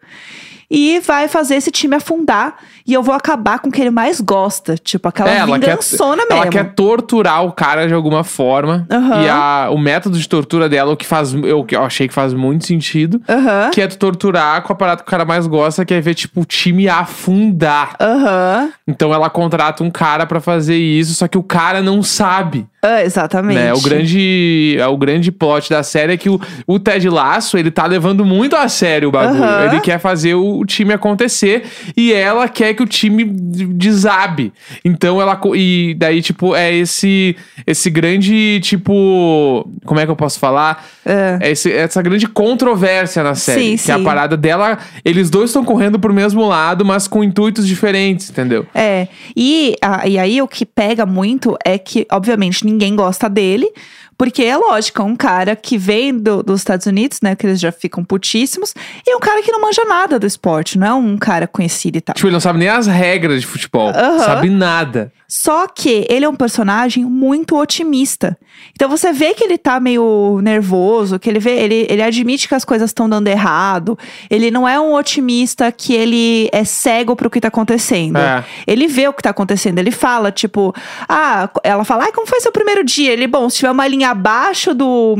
E 0.70 1.00
vai 1.00 1.28
fazer 1.28 1.54
esse 1.56 1.70
time 1.70 1.94
afundar. 1.96 2.56
E 2.86 2.92
eu 2.94 3.02
vou 3.02 3.14
acabar 3.14 3.58
com 3.58 3.68
o 3.68 3.72
que 3.72 3.80
ele 3.80 3.90
mais 3.90 4.20
gosta. 4.20 4.76
Tipo, 4.76 5.08
aquela 5.08 5.30
É, 5.30 5.38
ela 5.38 5.58
quer, 5.58 5.76
mesmo. 5.76 6.06
ela 6.30 6.46
quer 6.46 6.72
torturar 6.74 7.44
o 7.44 7.52
cara 7.52 7.86
de 7.88 7.94
alguma 7.94 8.22
forma. 8.24 8.86
Aham. 8.90 9.22
E 9.22 9.28
a- 9.28 9.68
o 9.72 9.78
método 9.78 10.18
de 10.18 10.28
tortura 10.28 10.68
dela, 10.68 10.92
o 10.92 10.96
que 10.96 11.06
faz. 11.06 11.32
Eu, 11.34 11.66
eu 11.70 11.82
achei 11.84 12.06
que 12.08 12.14
faz 12.14 12.32
muito 12.32 12.66
sentido. 12.66 13.20
Aham. 13.28 13.70
Que 13.72 13.80
é 13.80 13.86
tu 13.86 13.98
torturar 13.98 14.62
com 14.62 14.72
a 14.72 14.76
parada 14.76 15.02
que 15.02 15.08
o 15.08 15.10
cara 15.10 15.24
mais 15.24 15.46
gosta, 15.46 15.84
que 15.84 15.94
é 15.94 16.00
ver, 16.00 16.14
tipo, 16.14 16.40
o 16.40 16.44
time 16.44 16.88
afundar. 16.88 17.96
Aham. 18.00 18.70
Então 18.86 19.12
ela 19.12 19.28
contrata 19.28 19.82
um 19.82 19.90
cara 19.90 20.26
pra 20.26 20.40
fazer 20.40 20.76
isso, 20.76 21.14
só 21.14 21.26
que 21.28 21.38
o 21.38 21.42
cara 21.42 21.82
não 21.82 22.02
sabe. 22.02 22.66
Ah, 22.82 23.02
exatamente. 23.02 23.58
Né? 23.58 23.72
O 23.74 23.80
grande, 23.80 24.76
é, 24.78 24.86
o 24.86 24.96
grande 24.96 25.32
plot 25.32 25.70
da 25.70 25.82
série 25.82 26.12
é 26.12 26.16
que 26.16 26.28
o, 26.30 26.40
o 26.68 26.78
Ted 26.78 27.08
Lasso, 27.08 27.58
ele 27.58 27.70
tá 27.70 27.84
levando 27.84 28.24
muito 28.24 28.54
a 28.54 28.68
sério 28.68 29.08
o 29.08 29.12
bagulho. 29.12 29.42
Ele 29.64 29.80
quer 29.80 29.98
fazer 29.98 30.34
o, 30.34 30.55
o 30.58 30.64
time 30.64 30.92
acontecer 30.92 31.64
e 31.96 32.12
ela 32.12 32.48
quer 32.48 32.74
que 32.74 32.82
o 32.82 32.86
time 32.86 33.24
desabe. 33.24 34.52
Então 34.84 35.20
ela 35.20 35.40
e 35.54 35.94
daí 35.98 36.22
tipo 36.22 36.54
é 36.54 36.74
esse 36.74 37.36
esse 37.66 37.90
grande 37.90 38.60
tipo, 38.62 39.68
como 39.84 40.00
é 40.00 40.04
que 40.04 40.10
eu 40.10 40.16
posso 40.16 40.38
falar? 40.38 40.86
É. 41.04 41.38
É 41.40 41.50
esse- 41.50 41.72
essa 41.72 42.00
grande 42.02 42.26
controvérsia 42.26 43.22
na 43.22 43.34
série, 43.34 43.76
Sim, 43.78 43.84
que 43.84 43.90
é 43.90 43.94
a 43.94 43.98
sim. 43.98 44.04
parada 44.04 44.36
dela, 44.36 44.78
eles 45.04 45.30
dois 45.30 45.50
estão 45.50 45.64
correndo 45.64 45.98
pro 45.98 46.12
mesmo 46.12 46.46
lado, 46.46 46.84
mas 46.84 47.06
com 47.08 47.22
intuitos 47.22 47.66
diferentes, 47.66 48.30
entendeu? 48.30 48.66
É. 48.74 49.08
E, 49.36 49.74
a- 49.82 50.06
e 50.06 50.18
aí 50.18 50.40
o 50.42 50.48
que 50.48 50.64
pega 50.64 51.04
muito 51.06 51.56
é 51.64 51.78
que, 51.78 52.06
obviamente, 52.10 52.64
ninguém 52.64 52.94
gosta 52.96 53.28
dele. 53.28 53.66
Porque 54.18 54.42
é 54.42 54.56
lógico, 54.56 55.02
é 55.02 55.04
um 55.04 55.14
cara 55.16 55.54
que 55.54 55.76
vem 55.76 56.16
do- 56.16 56.42
dos 56.42 56.60
Estados 56.60 56.86
Unidos, 56.86 57.20
né? 57.22 57.36
Que 57.36 57.46
eles 57.46 57.60
já 57.60 57.70
ficam 57.70 58.02
putíssimos. 58.04 58.74
E 59.06 59.10
é 59.10 59.16
um 59.16 59.20
cara 59.20 59.42
que 59.42 59.52
não 59.52 59.60
manja 59.60 59.84
nada 59.84 60.18
do 60.18 60.26
esporte, 60.26 60.78
não 60.78 60.86
é 60.86 60.94
um 60.94 61.16
cara 61.18 61.46
conhecido 61.46 61.98
e 61.98 62.00
tal. 62.00 62.14
Tipo, 62.14 62.26
ele 62.28 62.32
não 62.32 62.40
sabe 62.40 62.58
nem 62.58 62.68
as 62.68 62.86
regras 62.86 63.40
de 63.40 63.46
futebol, 63.46 63.88
Aham. 63.90 64.18
sabe 64.20 64.48
nada. 64.50 65.12
Só 65.28 65.66
que 65.66 66.06
ele 66.08 66.24
é 66.24 66.28
um 66.28 66.36
personagem 66.36 67.04
muito 67.04 67.56
otimista. 67.56 68.38
Então 68.74 68.88
você 68.88 69.12
vê 69.12 69.34
que 69.34 69.42
ele 69.44 69.58
tá 69.58 69.78
meio 69.80 70.40
nervoso, 70.42 71.18
que 71.18 71.28
ele 71.28 71.40
vê, 71.40 71.58
ele, 71.58 71.86
ele 71.90 72.00
admite 72.02 72.46
que 72.48 72.54
as 72.54 72.64
coisas 72.64 72.90
estão 72.90 73.08
dando 73.08 73.26
errado. 73.28 73.98
Ele 74.30 74.50
não 74.52 74.66
é 74.68 74.78
um 74.80 74.94
otimista 74.94 75.70
que 75.72 75.92
ele 75.92 76.48
é 76.52 76.64
cego 76.64 77.16
pro 77.16 77.28
que 77.28 77.40
tá 77.40 77.48
acontecendo. 77.48 78.18
É. 78.18 78.44
Ele 78.66 78.86
vê 78.86 79.08
o 79.08 79.12
que 79.12 79.22
tá 79.22 79.30
acontecendo. 79.30 79.78
Ele 79.78 79.90
fala, 79.90 80.30
tipo, 80.30 80.72
ah, 81.08 81.50
ela 81.64 81.84
fala, 81.84 82.04
ah, 82.04 82.12
como 82.12 82.26
foi 82.26 82.40
seu 82.40 82.52
primeiro 82.52 82.84
dia? 82.84 83.12
Ele, 83.12 83.26
bom, 83.26 83.50
se 83.50 83.56
tiver 83.56 83.70
uma 83.72 83.86
linha 83.86 84.05
abaixo 84.06 84.74
do, 84.74 85.16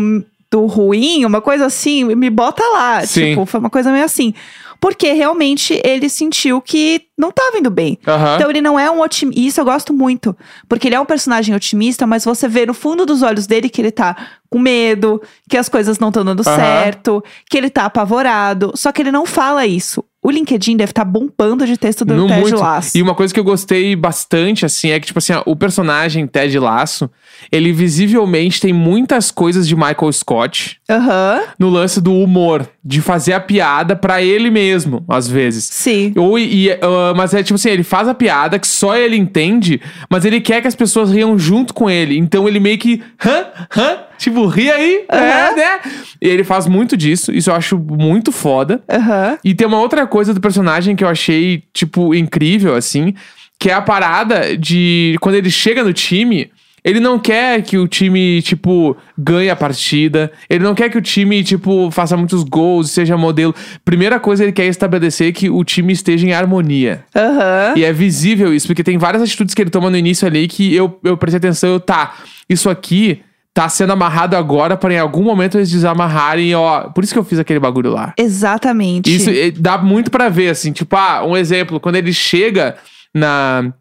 do 0.50 0.66
ruim, 0.66 1.24
uma 1.24 1.40
coisa 1.40 1.66
assim, 1.66 2.04
me 2.14 2.30
bota 2.30 2.62
lá. 2.72 3.04
Sim. 3.04 3.30
Tipo, 3.30 3.46
foi 3.46 3.60
uma 3.60 3.70
coisa 3.70 3.92
meio 3.92 4.04
assim. 4.04 4.32
Porque 4.80 5.12
realmente 5.12 5.80
ele 5.84 6.08
sentiu 6.08 6.60
que 6.60 7.02
não 7.16 7.32
tava 7.32 7.58
indo 7.58 7.70
bem. 7.70 7.98
Aham. 8.06 8.36
Então 8.36 8.50
ele 8.50 8.60
não 8.60 8.78
é 8.78 8.90
um 8.90 9.00
otimista. 9.00 9.40
Isso 9.40 9.60
eu 9.60 9.64
gosto 9.64 9.92
muito. 9.92 10.36
Porque 10.68 10.88
ele 10.88 10.94
é 10.94 11.00
um 11.00 11.06
personagem 11.06 11.54
otimista, 11.54 12.06
mas 12.06 12.24
você 12.24 12.46
vê 12.46 12.66
no 12.66 12.74
fundo 12.74 13.06
dos 13.06 13.22
olhos 13.22 13.46
dele 13.46 13.68
que 13.70 13.80
ele 13.80 13.90
tá 13.90 14.14
com 14.50 14.58
medo, 14.58 15.20
que 15.48 15.56
as 15.56 15.68
coisas 15.68 15.98
não 15.98 16.08
estão 16.08 16.24
dando 16.24 16.42
Aham. 16.46 16.56
certo, 16.56 17.24
que 17.48 17.56
ele 17.56 17.70
tá 17.70 17.86
apavorado. 17.86 18.72
Só 18.74 18.92
que 18.92 19.00
ele 19.02 19.10
não 19.10 19.24
fala 19.24 19.66
isso. 19.66 20.04
O 20.26 20.30
LinkedIn 20.32 20.76
deve 20.76 20.90
estar 20.90 21.04
bombando 21.04 21.64
de 21.64 21.76
texto 21.76 22.04
do 22.04 22.26
Ted 22.26 22.40
muito. 22.40 22.58
Lasso. 22.58 22.98
E 22.98 23.00
uma 23.00 23.14
coisa 23.14 23.32
que 23.32 23.38
eu 23.38 23.44
gostei 23.44 23.94
bastante, 23.94 24.66
assim, 24.66 24.90
é 24.90 24.98
que, 24.98 25.06
tipo 25.06 25.20
assim, 25.20 25.32
ó, 25.32 25.44
o 25.46 25.54
personagem 25.54 26.26
Ted 26.26 26.58
Lasso, 26.58 27.08
ele 27.52 27.72
visivelmente 27.72 28.60
tem 28.60 28.72
muitas 28.72 29.30
coisas 29.30 29.68
de 29.68 29.76
Michael 29.76 30.12
Scott 30.12 30.80
Aham. 30.88 31.42
no 31.58 31.68
lance 31.68 32.00
do 32.00 32.12
humor, 32.14 32.68
de 32.84 33.00
fazer 33.00 33.32
a 33.32 33.40
piada 33.40 33.96
pra 33.96 34.22
ele 34.22 34.50
mesmo, 34.50 35.04
às 35.08 35.26
vezes. 35.26 35.64
Sim. 35.64 36.12
Ou, 36.16 36.38
e, 36.38 36.70
ah, 36.70 37.12
mas 37.16 37.34
é 37.34 37.42
tipo 37.42 37.56
assim, 37.56 37.70
ele 37.70 37.82
faz 37.82 38.06
a 38.06 38.14
piada 38.14 38.58
que 38.58 38.66
só 38.68 38.96
ele 38.96 39.16
entende, 39.16 39.80
mas 40.08 40.24
ele 40.24 40.40
quer 40.40 40.60
que 40.62 40.68
as 40.68 40.76
pessoas 40.76 41.10
riam 41.10 41.36
junto 41.38 41.74
com 41.74 41.90
ele. 41.90 42.16
Então 42.16 42.46
ele 42.46 42.60
meio 42.60 42.78
que. 42.78 43.02
Hã? 43.24 43.46
Hã? 43.76 43.98
Tipo, 44.16 44.46
ri 44.46 44.70
aí, 44.70 45.04
é, 45.10 45.16
Aham. 45.18 45.56
né? 45.56 45.80
E 46.22 46.28
ele 46.28 46.44
faz 46.44 46.66
muito 46.66 46.96
disso, 46.96 47.32
isso 47.32 47.50
eu 47.50 47.54
acho 47.54 47.76
muito 47.78 48.30
foda. 48.30 48.80
Aham. 48.88 49.38
E 49.44 49.54
tem 49.54 49.66
uma 49.66 49.80
outra 49.80 50.06
coisa 50.06 50.32
do 50.32 50.40
personagem 50.40 50.94
que 50.96 51.02
eu 51.04 51.08
achei, 51.08 51.64
tipo, 51.74 52.14
incrível, 52.14 52.74
assim. 52.76 53.12
Que 53.58 53.70
é 53.70 53.74
a 53.74 53.80
parada 53.82 54.56
de 54.56 55.16
quando 55.20 55.34
ele 55.34 55.50
chega 55.50 55.82
no 55.82 55.92
time, 55.92 56.50
ele 56.86 57.00
não 57.00 57.18
quer 57.18 57.62
que 57.62 57.76
o 57.76 57.88
time, 57.88 58.40
tipo, 58.42 58.96
ganhe 59.18 59.50
a 59.50 59.56
partida. 59.56 60.30
Ele 60.48 60.62
não 60.62 60.72
quer 60.72 60.88
que 60.88 60.96
o 60.96 61.02
time, 61.02 61.42
tipo, 61.42 61.90
faça 61.90 62.16
muitos 62.16 62.44
gols, 62.44 62.92
seja 62.92 63.16
modelo. 63.16 63.52
Primeira 63.84 64.20
coisa, 64.20 64.44
ele 64.44 64.52
quer 64.52 64.66
estabelecer 64.66 65.32
que 65.32 65.50
o 65.50 65.64
time 65.64 65.92
esteja 65.92 66.24
em 66.24 66.32
harmonia. 66.32 67.04
Aham. 67.12 67.74
E 67.74 67.82
é 67.82 67.92
visível 67.92 68.54
isso, 68.54 68.68
porque 68.68 68.84
tem 68.84 68.98
várias 68.98 69.20
atitudes 69.20 69.52
que 69.52 69.60
ele 69.60 69.70
toma 69.70 69.90
no 69.90 69.96
início 69.96 70.28
ali 70.28 70.46
que 70.46 70.72
eu, 70.72 70.96
eu 71.02 71.16
prestei 71.16 71.38
atenção, 71.38 71.70
eu, 71.70 71.80
tá, 71.80 72.14
isso 72.48 72.70
aqui 72.70 73.20
tá 73.52 73.68
sendo 73.68 73.92
amarrado 73.92 74.36
agora 74.36 74.76
para 74.76 74.94
em 74.94 74.98
algum 74.98 75.24
momento 75.24 75.58
eles 75.58 75.70
desamarrarem, 75.70 76.54
ó. 76.54 76.82
Por 76.90 77.02
isso 77.02 77.12
que 77.12 77.18
eu 77.18 77.24
fiz 77.24 77.40
aquele 77.40 77.58
bagulho 77.58 77.90
lá. 77.90 78.14
Exatamente. 78.16 79.12
Isso 79.12 79.28
eh, 79.28 79.50
dá 79.50 79.76
muito 79.76 80.08
pra 80.08 80.28
ver, 80.28 80.50
assim, 80.50 80.70
tipo, 80.70 80.94
ah, 80.94 81.24
um 81.26 81.36
exemplo, 81.36 81.80
quando 81.80 81.96
ele 81.96 82.12
chega 82.12 82.76
na. 83.12 83.72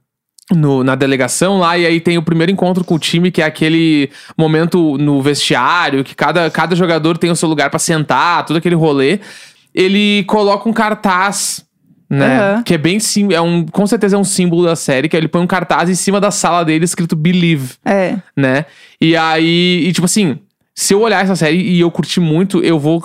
No- 0.51 0.83
na 0.83 0.95
delegação 0.95 1.57
lá, 1.57 1.77
e 1.77 1.85
aí 1.85 1.99
tem 1.99 2.17
o 2.17 2.21
primeiro 2.23 2.51
encontro 2.51 2.83
com 2.83 2.95
o 2.95 2.99
time, 2.99 3.31
que 3.31 3.41
é 3.41 3.45
aquele 3.45 4.09
momento 4.37 4.97
no 4.97 5.21
vestiário, 5.21 6.03
que 6.03 6.13
cada, 6.15 6.49
cada 6.51 6.75
jogador 6.75 7.17
tem 7.17 7.31
o 7.31 7.35
seu 7.35 7.49
lugar 7.49 7.69
pra 7.69 7.79
sentar, 7.79 8.45
todo 8.45 8.57
aquele 8.57 8.75
rolê. 8.75 9.19
Ele 9.73 10.23
coloca 10.25 10.69
um 10.69 10.73
cartaz, 10.73 11.65
né? 12.09 12.39
Aham. 12.39 12.63
Que 12.63 12.75
é 12.75 12.77
bem 12.77 12.99
sim, 12.99 13.33
é 13.33 13.41
um, 13.41 13.65
com 13.65 13.87
certeza 13.87 14.15
é 14.15 14.19
um 14.19 14.23
símbolo 14.23 14.63
da 14.63 14.75
série, 14.75 15.09
que 15.09 15.17
ele 15.17 15.27
põe 15.27 15.41
um 15.41 15.47
cartaz 15.47 15.89
em 15.89 15.95
cima 15.95 16.21
da 16.21 16.29
sala 16.31 16.63
dele 16.63 16.85
escrito 16.85 17.15
Believe 17.15 17.73
É. 17.83 18.15
né? 18.37 18.65
E 19.01 19.17
aí, 19.17 19.85
e 19.87 19.91
tipo 19.91 20.05
assim, 20.05 20.37
se 20.75 20.93
eu 20.93 21.01
olhar 21.01 21.23
essa 21.23 21.35
série 21.35 21.57
e 21.57 21.79
eu 21.79 21.89
curtir 21.89 22.19
muito, 22.19 22.61
eu 22.63 22.77
vou 22.79 23.01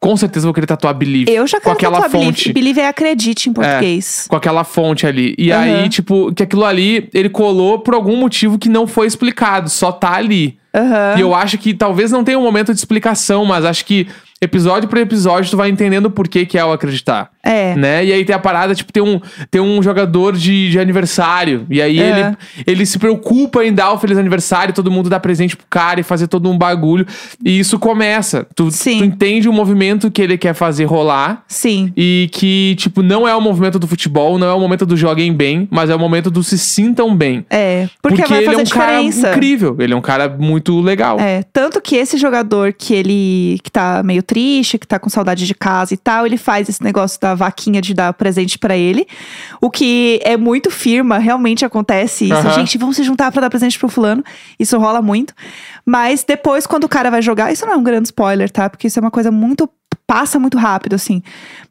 com 0.00 0.16
certeza 0.16 0.46
vou 0.46 0.54
querer 0.54 0.66
tatuar 0.66 0.94
Believe. 0.94 1.32
Eu 1.32 1.46
já 1.46 1.58
com 1.58 1.64
quero 1.64 1.76
aquela 1.76 2.00
tatuar 2.00 2.10
fonte. 2.10 2.52
Believe. 2.52 2.52
Believe 2.52 2.80
é 2.80 2.88
acredite 2.88 3.50
em 3.50 3.52
português. 3.52 4.26
Com 4.28 4.36
aquela 4.36 4.64
fonte 4.64 5.06
ali. 5.06 5.34
E 5.36 5.50
Aham. 5.50 5.62
aí, 5.62 5.88
tipo, 5.88 6.32
que 6.32 6.42
aquilo 6.42 6.64
ali 6.64 7.08
ele 7.12 7.28
colou 7.28 7.80
por 7.80 7.94
algum 7.94 8.16
motivo 8.16 8.58
que 8.58 8.68
não 8.68 8.86
foi 8.86 9.06
explicado, 9.06 9.68
só 9.68 9.90
tá 9.90 10.14
ali. 10.14 10.58
Aham. 10.74 11.14
E 11.16 11.20
eu 11.20 11.34
acho 11.34 11.58
que 11.58 11.74
talvez 11.74 12.12
não 12.12 12.22
tenha 12.22 12.38
um 12.38 12.42
momento 12.42 12.72
de 12.72 12.78
explicação, 12.78 13.44
mas 13.44 13.64
acho 13.64 13.84
que 13.84 14.06
episódio 14.40 14.88
por 14.88 14.98
episódio 14.98 15.50
tu 15.50 15.56
vai 15.56 15.68
entendendo 15.68 16.10
por 16.10 16.28
que 16.28 16.46
que 16.46 16.56
é 16.58 16.64
o 16.64 16.72
acreditar. 16.72 17.30
É. 17.42 17.74
Né? 17.74 18.04
E 18.04 18.12
aí 18.12 18.24
tem 18.24 18.34
a 18.34 18.38
parada, 18.38 18.74
tipo, 18.74 18.92
tem 18.92 19.02
um, 19.02 19.20
tem 19.50 19.60
um 19.60 19.82
jogador 19.82 20.36
de, 20.36 20.70
de 20.70 20.78
aniversário. 20.78 21.66
E 21.70 21.80
aí 21.80 21.98
É. 21.98 22.10
ele, 22.10 22.36
ele 22.66 22.86
se 22.86 22.98
preocupa 22.98 23.64
em 23.64 23.72
dar 23.72 23.92
o 23.92 23.98
feliz 23.98 24.18
aniversário, 24.18 24.74
todo 24.74 24.90
mundo 24.90 25.08
dá 25.08 25.18
presente 25.18 25.56
pro 25.56 25.66
cara 25.68 25.98
e 26.00 26.02
fazer 26.02 26.26
todo 26.28 26.50
um 26.50 26.56
bagulho. 26.58 27.06
E 27.44 27.58
isso 27.58 27.78
começa. 27.78 28.46
Tu, 28.54 28.70
Sim. 28.70 28.98
tu 28.98 29.04
entende 29.04 29.48
o 29.48 29.52
movimento 29.52 30.10
que 30.10 30.20
ele 30.20 30.36
quer 30.36 30.54
fazer 30.54 30.84
rolar. 30.84 31.42
Sim. 31.48 31.92
E 31.96 32.28
que, 32.32 32.74
tipo, 32.76 33.02
não 33.02 33.26
é 33.26 33.34
o 33.34 33.40
movimento 33.40 33.78
do 33.78 33.86
futebol, 33.86 34.38
não 34.38 34.46
é 34.46 34.52
o 34.52 34.60
momento 34.60 34.84
do 34.84 34.96
joguem 34.96 35.32
bem, 35.32 35.66
mas 35.70 35.88
é 35.90 35.94
o 35.94 35.98
momento 35.98 36.30
do 36.30 36.42
se 36.42 36.58
sintam 36.58 37.14
bem. 37.16 37.46
É. 37.50 37.88
Porque, 38.02 38.22
vai 38.24 38.38
ele 38.44 38.54
é 38.54 38.58
um 38.58 38.62
diferença. 38.62 39.22
cara 39.22 39.32
incrível. 39.36 39.76
Ele 39.78 39.92
é 39.94 39.96
um 39.96 40.00
cara 40.02 40.28
muito 40.28 40.80
legal. 40.80 41.18
É, 41.18 41.42
tanto 41.52 41.80
que 41.80 41.96
esse 41.96 42.18
jogador 42.18 42.72
que 42.72 42.92
ele 42.94 43.58
que 43.62 43.70
tá 43.70 44.02
meio 44.04 44.22
triste, 44.28 44.78
que 44.78 44.86
tá 44.86 44.98
com 44.98 45.08
saudade 45.08 45.46
de 45.46 45.54
casa 45.54 45.94
e 45.94 45.96
tal, 45.96 46.26
ele 46.26 46.36
faz 46.36 46.68
esse 46.68 46.84
negócio 46.84 47.18
da 47.18 47.34
vaquinha 47.34 47.80
de 47.80 47.94
dar 47.94 48.12
presente 48.12 48.58
pra 48.58 48.76
ele. 48.76 49.08
O 49.58 49.70
que 49.70 50.20
é 50.22 50.36
muito 50.36 50.70
firma, 50.70 51.16
realmente 51.18 51.64
acontece 51.64 52.26
isso. 52.26 52.34
Aham. 52.34 52.52
Gente, 52.52 52.76
vamos 52.76 52.96
se 52.96 53.02
juntar 53.02 53.32
pra 53.32 53.40
dar 53.40 53.48
presente 53.48 53.78
pro 53.78 53.88
fulano. 53.88 54.22
Isso 54.58 54.78
rola 54.78 55.00
muito. 55.00 55.32
Mas 55.84 56.22
depois, 56.22 56.66
quando 56.66 56.84
o 56.84 56.88
cara 56.88 57.10
vai 57.10 57.22
jogar, 57.22 57.50
isso 57.50 57.64
não 57.64 57.72
é 57.72 57.76
um 57.76 57.82
grande 57.82 58.08
spoiler, 58.08 58.50
tá? 58.50 58.68
Porque 58.68 58.86
isso 58.86 58.98
é 58.98 59.02
uma 59.02 59.10
coisa 59.10 59.30
muito. 59.30 59.68
Passa 60.08 60.38
muito 60.38 60.56
rápido, 60.56 60.94
assim. 60.94 61.22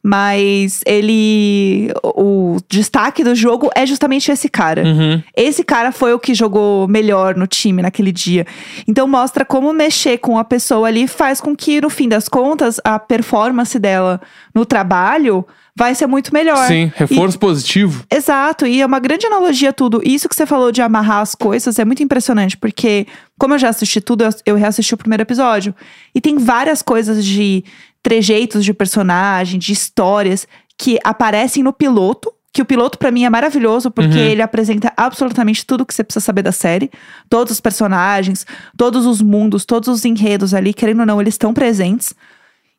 Mas 0.03 0.81
ele. 0.85 1.91
O 2.03 2.57
destaque 2.69 3.23
do 3.23 3.33
jogo 3.33 3.67
é 3.75 3.83
justamente 3.83 4.31
esse 4.31 4.47
cara. 4.47 4.83
Uhum. 4.83 5.23
Esse 5.35 5.63
cara 5.63 5.91
foi 5.91 6.13
o 6.13 6.19
que 6.19 6.35
jogou 6.35 6.87
melhor 6.87 7.35
no 7.35 7.47
time 7.47 7.81
naquele 7.81 8.11
dia. 8.11 8.45
Então 8.87 9.07
mostra 9.07 9.43
como 9.43 9.73
mexer 9.73 10.19
com 10.19 10.37
a 10.37 10.43
pessoa 10.43 10.87
ali 10.87 11.07
faz 11.07 11.41
com 11.41 11.55
que, 11.55 11.81
no 11.81 11.89
fim 11.89 12.07
das 12.07 12.29
contas, 12.29 12.79
a 12.83 12.99
performance 12.99 13.79
dela 13.79 14.21
no 14.53 14.67
trabalho 14.67 15.43
vai 15.75 15.95
ser 15.95 16.05
muito 16.05 16.31
melhor. 16.31 16.67
Sim, 16.67 16.91
reforço 16.95 17.39
positivo. 17.39 18.03
Exato, 18.11 18.65
e 18.67 18.81
é 18.81 18.85
uma 18.85 18.99
grande 18.99 19.25
analogia 19.25 19.73
tudo. 19.73 20.01
Isso 20.03 20.29
que 20.29 20.35
você 20.35 20.45
falou 20.45 20.71
de 20.71 20.81
amarrar 20.81 21.21
as 21.21 21.33
coisas 21.35 21.77
é 21.77 21.85
muito 21.85 22.01
impressionante, 22.01 22.55
porque, 22.55 23.07
como 23.37 23.53
eu 23.53 23.59
já 23.59 23.69
assisti 23.69 23.99
tudo, 23.99 24.23
eu 24.45 24.55
reassisti 24.55 24.93
o 24.93 24.97
primeiro 24.97 25.23
episódio. 25.23 25.75
E 26.15 26.21
tem 26.21 26.37
várias 26.37 26.81
coisas 26.81 27.23
de 27.23 27.63
trejeitos 28.07 28.63
de 28.63 28.73
personagem, 28.73 29.59
de 29.59 29.73
histórias, 29.73 30.47
que 30.77 30.97
aparecem 31.03 31.61
no 31.61 31.73
piloto. 31.73 32.31
Que 32.53 32.61
o 32.61 32.65
piloto, 32.65 32.97
pra 32.97 33.11
mim, 33.11 33.25
é 33.25 33.29
maravilhoso, 33.29 33.91
porque 33.91 34.17
Uhum. 34.17 34.23
ele 34.31 34.41
apresenta 34.41 34.91
absolutamente 34.95 35.65
tudo 35.65 35.85
que 35.85 35.93
você 35.93 36.03
precisa 36.05 36.25
saber 36.25 36.41
da 36.41 36.51
série. 36.53 36.89
Todos 37.29 37.51
os 37.51 37.59
personagens, 37.59 38.45
todos 38.77 39.05
os 39.05 39.21
mundos, 39.21 39.65
todos 39.65 39.89
os 39.89 40.05
enredos 40.05 40.53
ali, 40.53 40.73
querendo 40.73 41.01
ou 41.01 41.05
não, 41.05 41.19
eles 41.21 41.33
estão 41.33 41.53
presentes. 41.53 42.13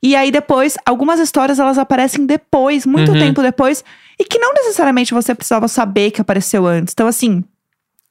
E 0.03 0.17
aí 0.17 0.31
depois, 0.31 0.77
algumas 0.87 1.21
histórias 1.21 1.59
elas 1.59 1.77
aparecem 1.77 2.25
depois, 2.25 2.87
muito 2.87 3.13
Uhum. 3.13 3.19
tempo 3.19 3.43
depois, 3.43 3.85
e 4.19 4.25
que 4.25 4.39
não 4.39 4.55
necessariamente 4.55 5.13
você 5.13 5.35
precisava 5.35 5.69
saber 5.69 6.11
que 6.11 6.21
apareceu 6.23 6.67
antes. 6.67 6.93
Então, 6.95 7.07
assim, 7.07 7.45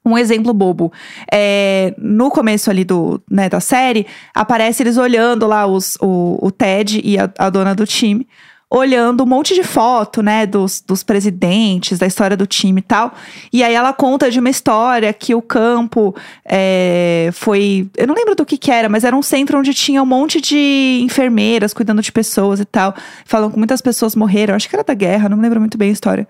um 0.10 0.18
exemplo 0.18 0.54
bobo. 0.54 0.92
É, 1.32 1.94
no 1.98 2.30
começo 2.30 2.70
ali 2.70 2.84
do, 2.84 3.22
né, 3.30 3.50
da 3.50 3.60
série, 3.60 4.06
aparece 4.34 4.84
eles 4.84 4.98
olhando 4.98 5.48
lá 5.48 5.66
os, 5.66 5.98
o, 6.02 6.38
o 6.42 6.52
Ted 6.52 7.02
e 7.04 7.18
a, 7.18 7.30
a 7.38 7.50
dona 7.50 7.76
do 7.76 7.86
time. 7.86 8.28
Olhando 8.70 9.24
um 9.24 9.26
monte 9.26 9.56
de 9.56 9.64
foto, 9.64 10.22
né, 10.22 10.46
dos, 10.46 10.82
dos 10.86 11.02
presidentes, 11.02 11.98
da 11.98 12.06
história 12.06 12.36
do 12.36 12.46
time 12.46 12.80
e 12.80 12.82
tal. 12.82 13.14
E 13.54 13.64
aí 13.64 13.74
ela 13.74 13.94
conta 13.94 14.30
de 14.30 14.42
uma 14.42 14.50
história 14.50 15.14
que 15.14 15.34
o 15.34 15.42
campo 15.42 16.14
é, 16.44 17.30
foi. 17.32 17.90
Eu 17.96 18.08
não 18.08 18.14
lembro 18.14 18.36
do 18.36 18.46
que 18.46 18.58
que 18.58 18.70
era, 18.70 18.90
mas 18.90 19.06
era 19.06 19.16
um 19.16 19.22
centro 19.22 19.58
onde 19.58 19.74
tinha 19.74 20.04
um 20.04 20.06
monte 20.06 20.42
de 20.42 21.00
enfermeiras 21.02 21.74
cuidando 21.74 22.02
de 22.02 22.12
pessoas 22.12 22.60
e 22.60 22.66
tal. 22.66 22.94
Falam 23.24 23.50
que 23.50 23.58
muitas 23.58 23.82
pessoas 23.82 24.18
morreram. 24.18 24.54
Acho 24.54 24.68
que 24.68 24.76
era 24.76 24.84
da 24.84 24.94
guerra, 24.94 25.30
não 25.30 25.38
me 25.38 25.44
lembro 25.44 25.62
muito 25.62 25.78
bem 25.78 25.88
a 25.88 25.94
história. 25.94 26.28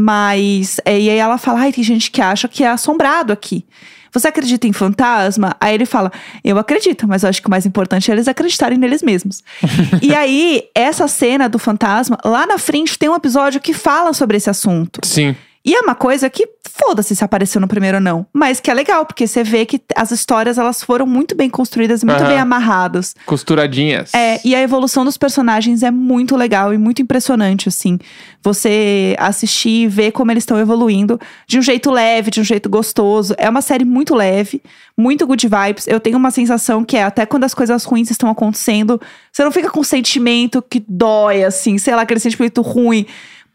Mas. 0.00 0.80
é, 0.84 1.00
e 1.00 1.10
aí 1.10 1.18
ela 1.18 1.38
fala: 1.38 1.62
ai, 1.62 1.72
tem 1.72 1.82
gente 1.82 2.08
que 2.08 2.20
acha 2.20 2.46
que 2.46 2.62
é 2.62 2.68
assombrado 2.68 3.32
aqui. 3.32 3.64
Você 4.12 4.28
acredita 4.28 4.66
em 4.66 4.72
fantasma? 4.72 5.56
Aí 5.60 5.74
ele 5.74 5.84
fala: 5.84 6.12
Eu 6.44 6.56
acredito, 6.56 7.08
mas 7.08 7.24
eu 7.24 7.28
acho 7.28 7.42
que 7.42 7.48
o 7.48 7.50
mais 7.50 7.66
importante 7.66 8.08
é 8.08 8.14
eles 8.14 8.28
acreditarem 8.28 8.78
neles 8.78 9.02
mesmos. 9.02 9.42
e 10.00 10.14
aí, 10.14 10.62
essa 10.72 11.08
cena 11.08 11.48
do 11.48 11.58
fantasma, 11.58 12.16
lá 12.24 12.46
na 12.46 12.58
frente 12.58 12.96
tem 12.96 13.08
um 13.08 13.16
episódio 13.16 13.60
que 13.60 13.74
fala 13.74 14.12
sobre 14.12 14.36
esse 14.36 14.48
assunto. 14.48 15.00
Sim. 15.04 15.34
E 15.68 15.74
é 15.74 15.80
uma 15.80 15.94
coisa 15.94 16.30
que, 16.30 16.48
foda-se 16.64 17.14
se 17.14 17.22
apareceu 17.22 17.60
no 17.60 17.68
primeiro 17.68 17.98
ou 17.98 18.00
não. 18.00 18.26
Mas 18.32 18.58
que 18.58 18.70
é 18.70 18.74
legal, 18.74 19.04
porque 19.04 19.26
você 19.26 19.44
vê 19.44 19.66
que 19.66 19.78
as 19.94 20.10
histórias 20.10 20.56
elas 20.56 20.82
foram 20.82 21.06
muito 21.06 21.34
bem 21.34 21.50
construídas 21.50 22.02
muito 22.02 22.20
Aham. 22.20 22.28
bem 22.28 22.38
amarradas. 22.38 23.14
Costuradinhas. 23.26 24.14
É, 24.14 24.40
e 24.42 24.54
a 24.54 24.62
evolução 24.62 25.04
dos 25.04 25.18
personagens 25.18 25.82
é 25.82 25.90
muito 25.90 26.36
legal 26.36 26.72
e 26.72 26.78
muito 26.78 27.02
impressionante, 27.02 27.68
assim. 27.68 27.98
Você 28.42 29.14
assistir 29.18 29.82
e 29.82 29.88
ver 29.88 30.12
como 30.12 30.30
eles 30.30 30.40
estão 30.40 30.58
evoluindo 30.58 31.20
de 31.46 31.58
um 31.58 31.62
jeito 31.62 31.90
leve, 31.90 32.30
de 32.30 32.40
um 32.40 32.44
jeito 32.44 32.70
gostoso. 32.70 33.34
É 33.36 33.50
uma 33.50 33.60
série 33.60 33.84
muito 33.84 34.14
leve, 34.14 34.62
muito 34.96 35.26
good 35.26 35.46
vibes. 35.46 35.86
Eu 35.86 36.00
tenho 36.00 36.16
uma 36.16 36.30
sensação 36.30 36.82
que 36.82 36.96
é 36.96 37.02
até 37.02 37.26
quando 37.26 37.44
as 37.44 37.52
coisas 37.52 37.84
ruins 37.84 38.10
estão 38.10 38.30
acontecendo, 38.30 38.98
você 39.30 39.44
não 39.44 39.52
fica 39.52 39.68
com 39.68 39.80
um 39.80 39.84
sentimento 39.84 40.62
que 40.62 40.82
dói, 40.88 41.44
assim, 41.44 41.76
sei 41.76 41.94
lá, 41.94 42.02
aquele 42.02 42.20
sentimento 42.20 42.62
ruim. 42.62 43.04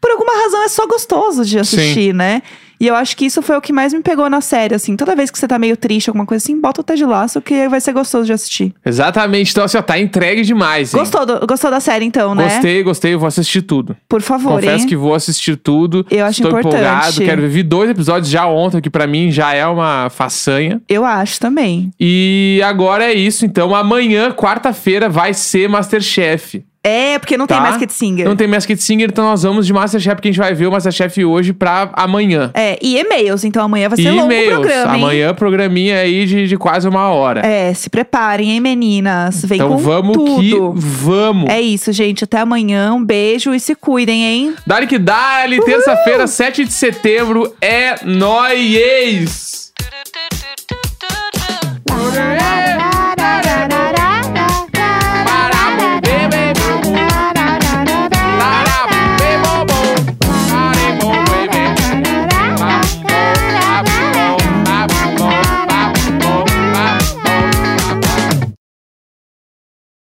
Por 0.04 0.10
alguma 0.10 0.34
razão 0.42 0.62
é 0.64 0.68
só 0.68 0.86
gostoso 0.86 1.46
de 1.46 1.58
assistir, 1.58 2.12
né? 2.12 2.42
E 2.78 2.86
eu 2.86 2.94
acho 2.94 3.16
que 3.16 3.24
isso 3.24 3.40
foi 3.40 3.56
o 3.56 3.60
que 3.62 3.72
mais 3.72 3.94
me 3.94 4.02
pegou 4.02 4.28
na 4.28 4.42
série, 4.42 4.74
assim. 4.74 4.96
Toda 4.96 5.16
vez 5.16 5.30
que 5.30 5.38
você 5.38 5.48
tá 5.48 5.58
meio 5.58 5.78
triste, 5.78 6.10
alguma 6.10 6.26
coisa 6.26 6.44
assim, 6.44 6.60
bota 6.60 6.82
o 6.82 6.84
Ted 6.84 7.02
Laço, 7.06 7.40
que 7.40 7.66
vai 7.70 7.80
ser 7.80 7.92
gostoso 7.94 8.26
de 8.26 8.32
assistir. 8.34 8.74
Exatamente. 8.84 9.50
Então, 9.52 9.64
assim, 9.64 9.78
ó, 9.78 9.82
tá 9.82 9.98
entregue 9.98 10.42
demais, 10.42 10.92
hein? 10.92 11.00
Gostou, 11.00 11.24
do- 11.24 11.46
gostou 11.46 11.70
da 11.70 11.80
série, 11.80 12.04
então, 12.04 12.34
né? 12.34 12.44
Gostei, 12.44 12.82
gostei. 12.82 13.14
Eu 13.14 13.18
vou 13.18 13.28
assistir 13.28 13.62
tudo. 13.62 13.96
Por 14.06 14.20
favor, 14.20 14.56
Confesso 14.60 14.82
hein? 14.82 14.88
que 14.88 14.96
vou 14.96 15.14
assistir 15.14 15.56
tudo. 15.56 16.04
Eu 16.10 16.26
acho 16.26 16.42
Estou 16.42 16.50
importante. 16.58 16.82
empolgado. 16.82 17.20
Quero 17.22 17.48
ver. 17.48 17.62
Dois 17.62 17.88
episódios 17.88 18.28
já 18.28 18.46
ontem, 18.46 18.82
que 18.82 18.90
pra 18.90 19.06
mim 19.06 19.30
já 19.30 19.54
é 19.54 19.66
uma 19.66 20.10
façanha. 20.10 20.82
Eu 20.86 21.04
acho 21.06 21.40
também. 21.40 21.90
E 21.98 22.60
agora 22.62 23.04
é 23.04 23.14
isso. 23.14 23.46
Então, 23.46 23.74
amanhã, 23.74 24.30
quarta-feira, 24.32 25.08
vai 25.08 25.32
ser 25.32 25.68
Masterchef. 25.70 26.62
É, 26.84 27.18
porque 27.18 27.36
não 27.38 27.46
tem 27.46 27.56
Tá? 27.56 27.62
Masked 27.62 27.90
Singer. 27.92 28.26
Não 28.26 28.36
tem 28.36 28.46
Masked 28.46 28.76
Singer, 28.82 29.08
então 29.10 29.24
nós 29.24 29.42
vamos 29.42 29.66
de 29.66 29.72
Masterchef, 29.72 30.16
porque 30.16 30.28
a 30.28 30.30
gente 30.32 30.40
vai 30.40 30.52
ver 30.52 30.66
o 30.66 30.70
Masterchef 30.72 31.24
hoje 31.24 31.52
pra 31.54 31.90
amanhã. 31.94 32.50
É, 32.52 32.78
e 32.82 32.98
e-mails, 32.98 33.42
então 33.44 33.64
amanhã 33.64 33.88
vai 33.88 33.96
ser 33.96 34.02
e 34.02 34.10
longo 34.10 34.22
o 34.28 34.32
e-mails. 34.32 34.52
programa, 34.52 34.96
hein? 34.96 35.02
Amanhã, 35.02 35.34
programinha 35.34 35.96
aí 36.00 36.26
de, 36.26 36.46
de 36.46 36.56
quase 36.58 36.86
uma 36.86 37.08
hora. 37.08 37.40
É, 37.46 37.72
se 37.72 37.88
preparem, 37.88 38.50
hein, 38.50 38.60
meninas? 38.60 39.42
Vem 39.44 39.56
então 39.56 39.70
com 39.70 39.78
vamos 39.78 40.16
tudo. 40.16 40.40
que 40.40 40.54
vamos. 40.74 41.48
É 41.48 41.60
isso, 41.60 41.90
gente. 41.92 42.24
Até 42.24 42.38
amanhã. 42.40 42.92
Um 42.92 43.02
beijo 43.04 43.54
e 43.54 43.60
se 43.60 43.74
cuidem, 43.74 44.22
hein? 44.22 44.54
Dali 44.66 44.86
que 44.86 44.98
dali, 44.98 45.60
terça-feira, 45.64 46.26
7 46.26 46.64
de 46.64 46.72
setembro, 46.72 47.54
é 47.62 47.94
nóis! 48.04 49.72